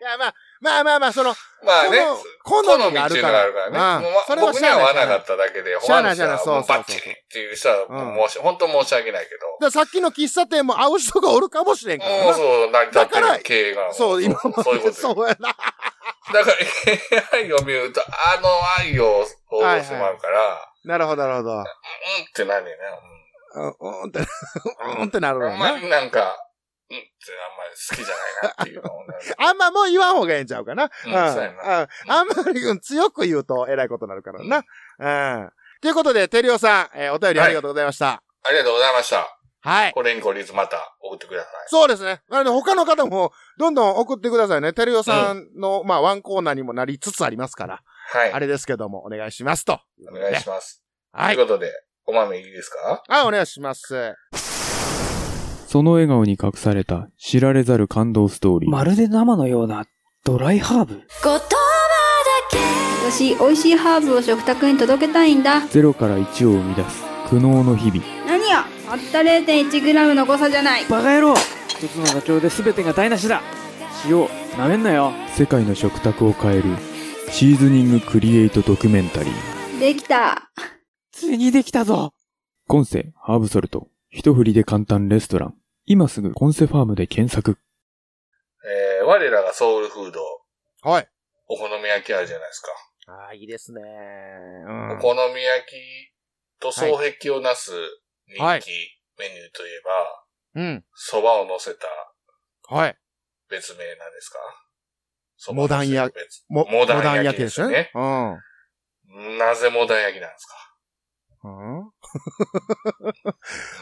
[0.04, 2.00] や、まあ、まあまあまあ、その、まあね、
[2.44, 3.52] 好好みみがあるから。
[3.52, 4.06] からね。
[4.08, 12.06] うんもうそれは僕には合わなかっただけで、しゃあないしゃあない他の人はもうそうそうそうバッチリっていう人は本当申し訳ないけだからさっきの喫茶店も会う人がおるかもしれんど。
[12.06, 12.24] からな。
[12.26, 13.94] もうそう、成り立ってだからる経営が。
[13.94, 15.50] そう、今までそういうことそうやな。
[16.34, 21.52] だから AI を見ると、あの愛を想像してまうから、なるほど、なるほど。
[21.58, 21.66] うんっ
[22.36, 22.80] てなんねんね。
[23.56, 24.20] うん、うんって、
[25.00, 25.82] うんってなるうんあんまよな。
[25.82, 26.36] りなんか、
[26.96, 30.84] あんまり好きじゃないなっていうのをねあんまもう言わん方がええんちゃうかな。
[30.84, 31.18] うんそうん
[31.60, 34.64] あんまりうん強く言うと偉いことになるからな。
[35.00, 35.52] うん。
[35.82, 38.24] ということで、テリオさん、えーお便りありがとうございました。
[38.44, 39.40] ありがとうございました。
[39.62, 39.92] はい。
[39.94, 41.52] これにこれずまた送ってください。
[41.68, 42.22] そうですね。
[42.30, 44.74] なので他の方もどんどん送ってくださいね。
[44.74, 47.82] テリオさんの、まあワンコーナーにもなりつつありますから。
[48.12, 48.32] はい。
[48.34, 49.80] あれですけども、お願いしますと。
[50.10, 50.84] お願いします。
[51.12, 51.48] はいという。
[51.48, 51.72] ことで、
[52.06, 53.04] お豆いいですか？
[53.08, 54.14] はい、お願いします。
[55.74, 58.70] その笑顔に隠された知られざる感動ストーリー。
[58.70, 59.88] まるで生のような
[60.24, 60.94] ドライハーブ？
[60.94, 61.42] 言葉だ
[62.52, 62.60] け
[63.10, 65.62] 私、美味しいハーブを食卓に届けたいんだ。
[65.62, 68.04] ゼロから1を生み出す苦悩の日々。
[68.28, 70.86] 何やたった 0.1g の誤差じゃない。
[70.86, 71.34] バカ野郎
[71.68, 73.42] 一つのダチョウで全てが台無しだ
[74.06, 74.28] 塩、
[74.60, 76.66] なめんなよ世界の食卓を変える
[77.32, 79.80] シーズニングクリエイトドキュメンタリー。
[79.80, 80.52] できた。
[81.12, 82.14] ついにできたぞ
[82.68, 83.88] コンセハーブソルト。
[84.12, 85.56] 一振りで簡単レストラン。
[85.86, 87.58] 今すぐコンセファームで検索。
[88.66, 90.22] えー、我らがソウルフード、
[90.82, 91.10] はい。
[91.48, 92.70] お好み焼きあるじゃないですか。
[93.08, 93.82] ああ、いいですね。
[94.66, 95.74] うんお好み焼き
[96.62, 97.72] と双璧をなす
[98.28, 98.64] 人気メはいニュー
[99.54, 99.82] といえ
[100.56, 100.86] ば、うん。
[101.12, 101.88] 蕎麦を乗せた
[102.74, 102.98] はい。
[103.50, 104.40] 別名なんですか？
[105.52, 106.16] モダン焼き。
[106.16, 107.92] 別もモダン焼きですよね。
[107.94, 109.38] うん。
[109.38, 110.56] なぜモダン焼きなんですか？
[111.44, 111.92] うん？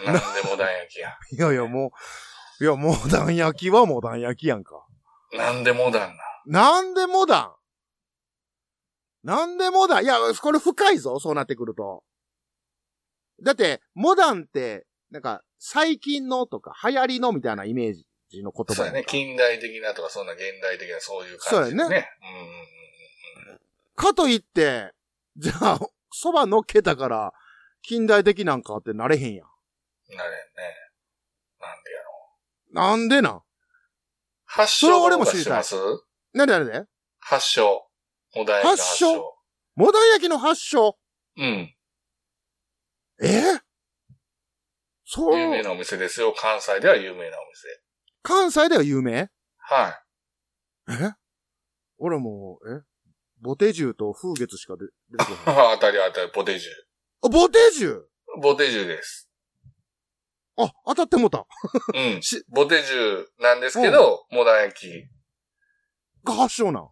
[0.06, 1.18] なんでモダン焼きや。
[1.32, 1.92] いやいや、も
[2.60, 4.86] う、いや、モダン焼きはモダン焼きやんか。
[5.34, 6.24] なんでモダンな。
[6.46, 7.56] なんでモダン
[9.24, 12.04] なんでモダンいや、これ深いぞ、そうなってくると。
[13.44, 19.04] だって、モダンって、なんか、最近のとか、流行りのみたいなイメージの言葉そうやね。
[19.06, 21.84] 近代的なとか、そんな現代的なそういう感じね。
[21.84, 22.10] そうやね
[23.48, 23.60] うん。
[23.96, 24.92] かといって、
[25.38, 25.80] じゃあ、
[26.12, 27.34] 蕎麦乗っけたから、
[27.82, 29.48] 近代的なんかってなれへんやん。
[30.16, 30.38] なれんね。
[31.60, 32.12] なんでやろ
[32.74, 33.42] なんでなん？
[34.46, 35.64] 発それ祥俺も知りたい
[36.34, 36.86] なになにね
[37.20, 37.88] 発祥。
[38.36, 39.14] モダン焼きの発発祥？
[39.14, 39.36] 祥
[39.76, 40.98] モダン焼きの発祥？
[41.38, 41.76] うん。
[43.22, 43.62] え？
[45.06, 46.34] そう、有名なお店ですよ。
[46.34, 47.68] 関西では有名なお店。
[48.24, 49.30] 関西では有名？
[49.58, 50.02] は
[50.90, 51.14] え？
[51.98, 52.82] 俺もう、え？
[53.40, 55.56] ボテジュと風月しか出出てこい。
[55.56, 55.76] ない。
[55.76, 56.70] 当たり当たり、ボテジュ。
[57.24, 58.02] あ、ボテジュ？
[58.42, 59.30] ボテジュです。
[60.58, 61.46] あ、当たってもうた。
[61.94, 62.44] うん し。
[62.50, 65.08] ボテジュなんですけど、モダン焼き。
[66.24, 66.90] が発祥なん。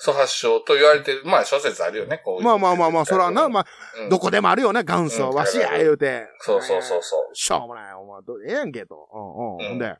[0.00, 1.24] そう発祥と言われてる。
[1.24, 2.18] まあ諸説あるよね。
[2.18, 3.66] こういうまあまあまあまあ、そらな、まあ、
[4.02, 6.28] うんどこでもあるよね、元祖、うんわしや、言うて。
[6.40, 7.34] そうそうそうそう。
[7.34, 9.08] しょうもない、お前、どええやんけと。
[9.12, 9.68] うんうん。
[9.70, 9.96] ほんで。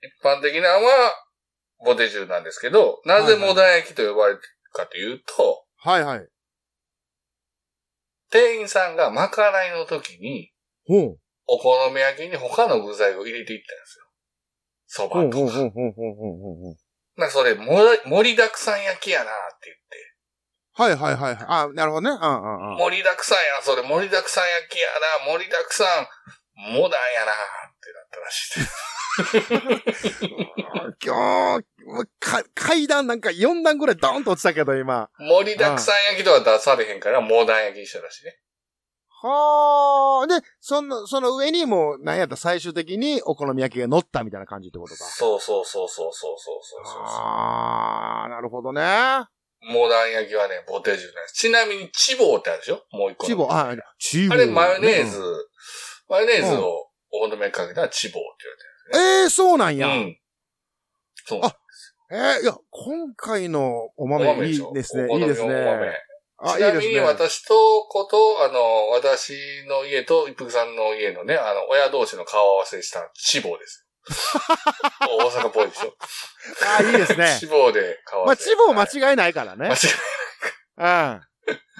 [0.00, 1.14] 一般的なのは、
[1.84, 6.28] ボテジュなんですけど、なぜモダン焼きと呼ばれてるかというと、はいはい。
[8.32, 10.50] 店員さんがまかないの時に、
[10.86, 11.18] ほう。
[11.46, 13.60] お好み焼きに他の具材を入れていっ
[14.88, 15.06] たんですよ。
[15.06, 15.52] 蕎ほうほう麦とか。
[15.52, 17.20] ほうほうほうほうほうほう。
[17.20, 19.92] なんかそれ、盛り盛りだくさん焼きやなって言って。
[20.74, 21.46] はいはいはいはい。
[21.46, 22.10] あ、なるほどね。
[22.10, 22.78] うんうんうん。
[22.78, 24.88] 盛りだくさんや、それ盛りだくさん焼きや
[25.28, 26.08] な、盛りだくさん。
[26.56, 28.91] モダンやなーってなったらしいです。
[31.04, 31.64] 今日、
[32.54, 35.10] 階段なんか4段ぐらいドーンと落ちたけど、今。
[35.18, 38.38] 盛りだくさん焼きとは出されへんから、モーダン焼きにしたらしいね。
[39.24, 40.26] はあ。
[40.26, 45.04] で、その、その上にも、なんやった最終的にお好み焼きが乗ったみたいな感じってことか。
[45.04, 48.80] そうそうそうそうそうそうそうああ、なるほどね。
[49.64, 51.34] モーダン焼きはね、ボテージュなんです。
[51.34, 52.82] ちなみに、チボーってあるでしょ？
[52.90, 53.26] もう一個。
[53.26, 54.36] チボー、あ、チボー。
[54.36, 55.44] あれ、マヨネーズ、うん、
[56.08, 58.71] マヨネーズをお好み焼きかけたらチボーって言われてる。
[58.94, 59.88] ええそうなんや。
[59.88, 60.18] うん。
[61.26, 61.40] そう。
[61.42, 61.56] あ
[62.10, 65.08] えーいや、今回のお豆いいですね。
[65.12, 65.54] いいですね。
[65.54, 65.92] お豆
[66.44, 67.00] あ、ちなみにいいですね。
[67.00, 67.54] 私と
[67.88, 73.86] こと、あの、私の家と一服さんの家のね、あの、親同士の顔合わせしたチボーです
[75.08, 75.18] よ。
[75.18, 75.94] 大阪っぽいでしょ？
[76.78, 77.46] あ、いいですね チ。
[77.46, 78.44] ボーで顔合まあ、わせ。
[78.50, 79.68] チボ間違いないからね。
[79.68, 81.20] 間違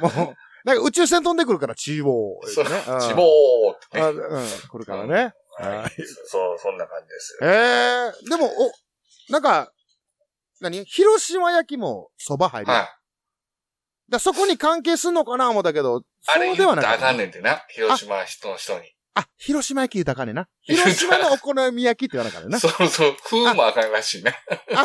[0.07, 0.13] うん。
[0.17, 2.65] もう、なんか宇宙船飛んでくるから、チボー、そう
[3.03, 4.03] チボーってね。
[4.03, 5.35] あうん、来るからね。
[5.69, 5.91] はい
[6.27, 7.53] そう、そんな感じですえよ。
[7.53, 8.73] えでも、お、
[9.31, 9.73] なんか、
[10.61, 10.85] 何？
[10.85, 12.71] 広島焼きも蕎麦入る。
[12.71, 12.89] はい。
[14.11, 17.65] だそこに関係すんのかな思ったけど、あれそうではない言ったらあかんねんてな。
[17.69, 18.93] 広島人の人に。
[19.15, 20.49] あ、広島焼き言うた かんねんな。
[20.63, 22.61] 広島のお好み焼きって言わなあかんねんな。
[22.61, 24.39] そうそう、風もあかんらしいね。
[24.75, 24.85] あ、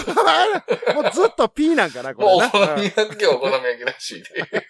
[0.87, 2.47] あもうずっと P なんかな、これな。
[2.47, 4.67] お好み焼きはお好み焼きらしいで。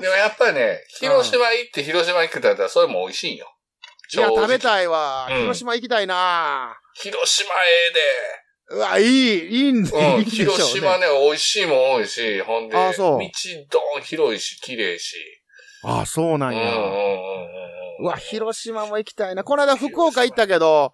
[0.00, 3.52] でもやっぱりね、広島行って広島行くって言ったらそれも美味しいんよ。
[4.14, 4.58] いや、食べい。
[4.58, 5.26] たいわ。
[5.30, 7.88] うん広島行きたいな広島え
[8.70, 9.96] うわ、いい、いいんえで。
[9.96, 13.30] うん、いいでしょうね広島ね、美味しいもん多いし、ほんで、あそう道
[13.70, 15.16] どん広いし、綺麗し。
[15.84, 16.60] あ、そうなんや。
[16.60, 17.48] うんうんうんうん
[18.00, 19.42] うわ、広島も行きたいな。
[19.42, 20.92] この間福岡行ったけど、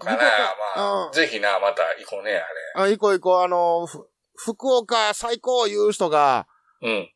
[0.00, 2.40] かな、まあ、ぜひな、また行こうね、
[2.76, 4.06] ああ行こう行こう、あの、ふ
[4.36, 6.46] 福岡最高言う人が
[6.82, 6.90] れ。
[6.90, 7.10] うん。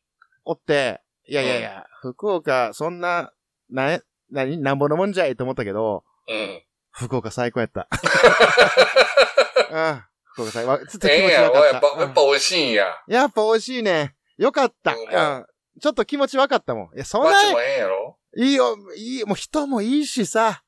[0.45, 3.31] おって、いやいやいや、福岡そんな、
[3.69, 4.01] な、な
[4.31, 6.63] になんぼのもんじゃいと思ったけど、うん。
[6.91, 7.87] 福岡最高やった。
[9.71, 10.03] うん。
[10.23, 10.77] 福岡最高。
[10.77, 11.63] ちょっと気ええやん、持ちわかっ。
[11.65, 12.97] やったぱ、やっぱ美味しいんや。
[13.07, 14.15] やっぱ美味しいね。
[14.37, 14.93] よかった。
[14.93, 15.05] ううん
[15.41, 15.45] ん。
[15.81, 16.95] ちょっと気持ちわかったもん。
[16.95, 18.17] いや、そんな街もええんやろ？
[18.37, 20.63] いいよ、いい、もう人もいいしさ。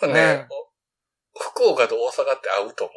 [0.00, 2.92] 多分ね、お福岡と大阪って合うと思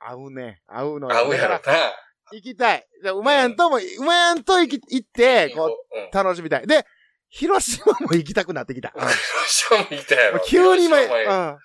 [0.00, 0.62] 合うね。
[0.68, 1.10] 合うのう。
[1.10, 1.92] 合うやろだからな。
[2.32, 2.86] 行きたい。
[3.02, 6.66] じゃあうまやんとも、うまやんと行き、行って、こうんう、楽しみたい。
[6.66, 6.86] で、
[7.30, 8.92] 広島も行きたくなってきた。
[8.94, 9.18] うん広
[9.48, 10.40] 島も行ったやろ。
[10.46, 11.58] 急に今、広島もええうん。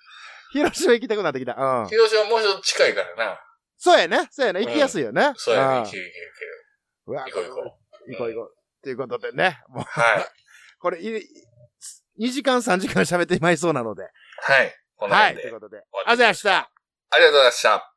[0.52, 1.54] 広島行きたくなってきた。
[1.54, 1.88] うん。
[1.88, 3.40] 広島もうちょっと近いからな。
[3.78, 4.28] そうやね。
[4.30, 4.60] そうやね。
[4.64, 5.32] 行きやすいよね。
[5.36, 5.80] そうやね。
[5.82, 6.24] んいけるいける。
[7.06, 8.10] 行こう行こう。
[8.10, 8.54] 行こう行こう。
[8.82, 9.62] ということでね。
[9.68, 10.26] もう、はい。
[10.78, 11.28] これ、い
[12.20, 14.02] 2時間3時間喋ってまいそうなので。
[14.42, 14.74] はい。
[14.96, 15.34] こんなはい。
[15.34, 15.78] ということで。
[15.78, 16.70] ありがとうございました。
[17.10, 17.93] ありがとうございました。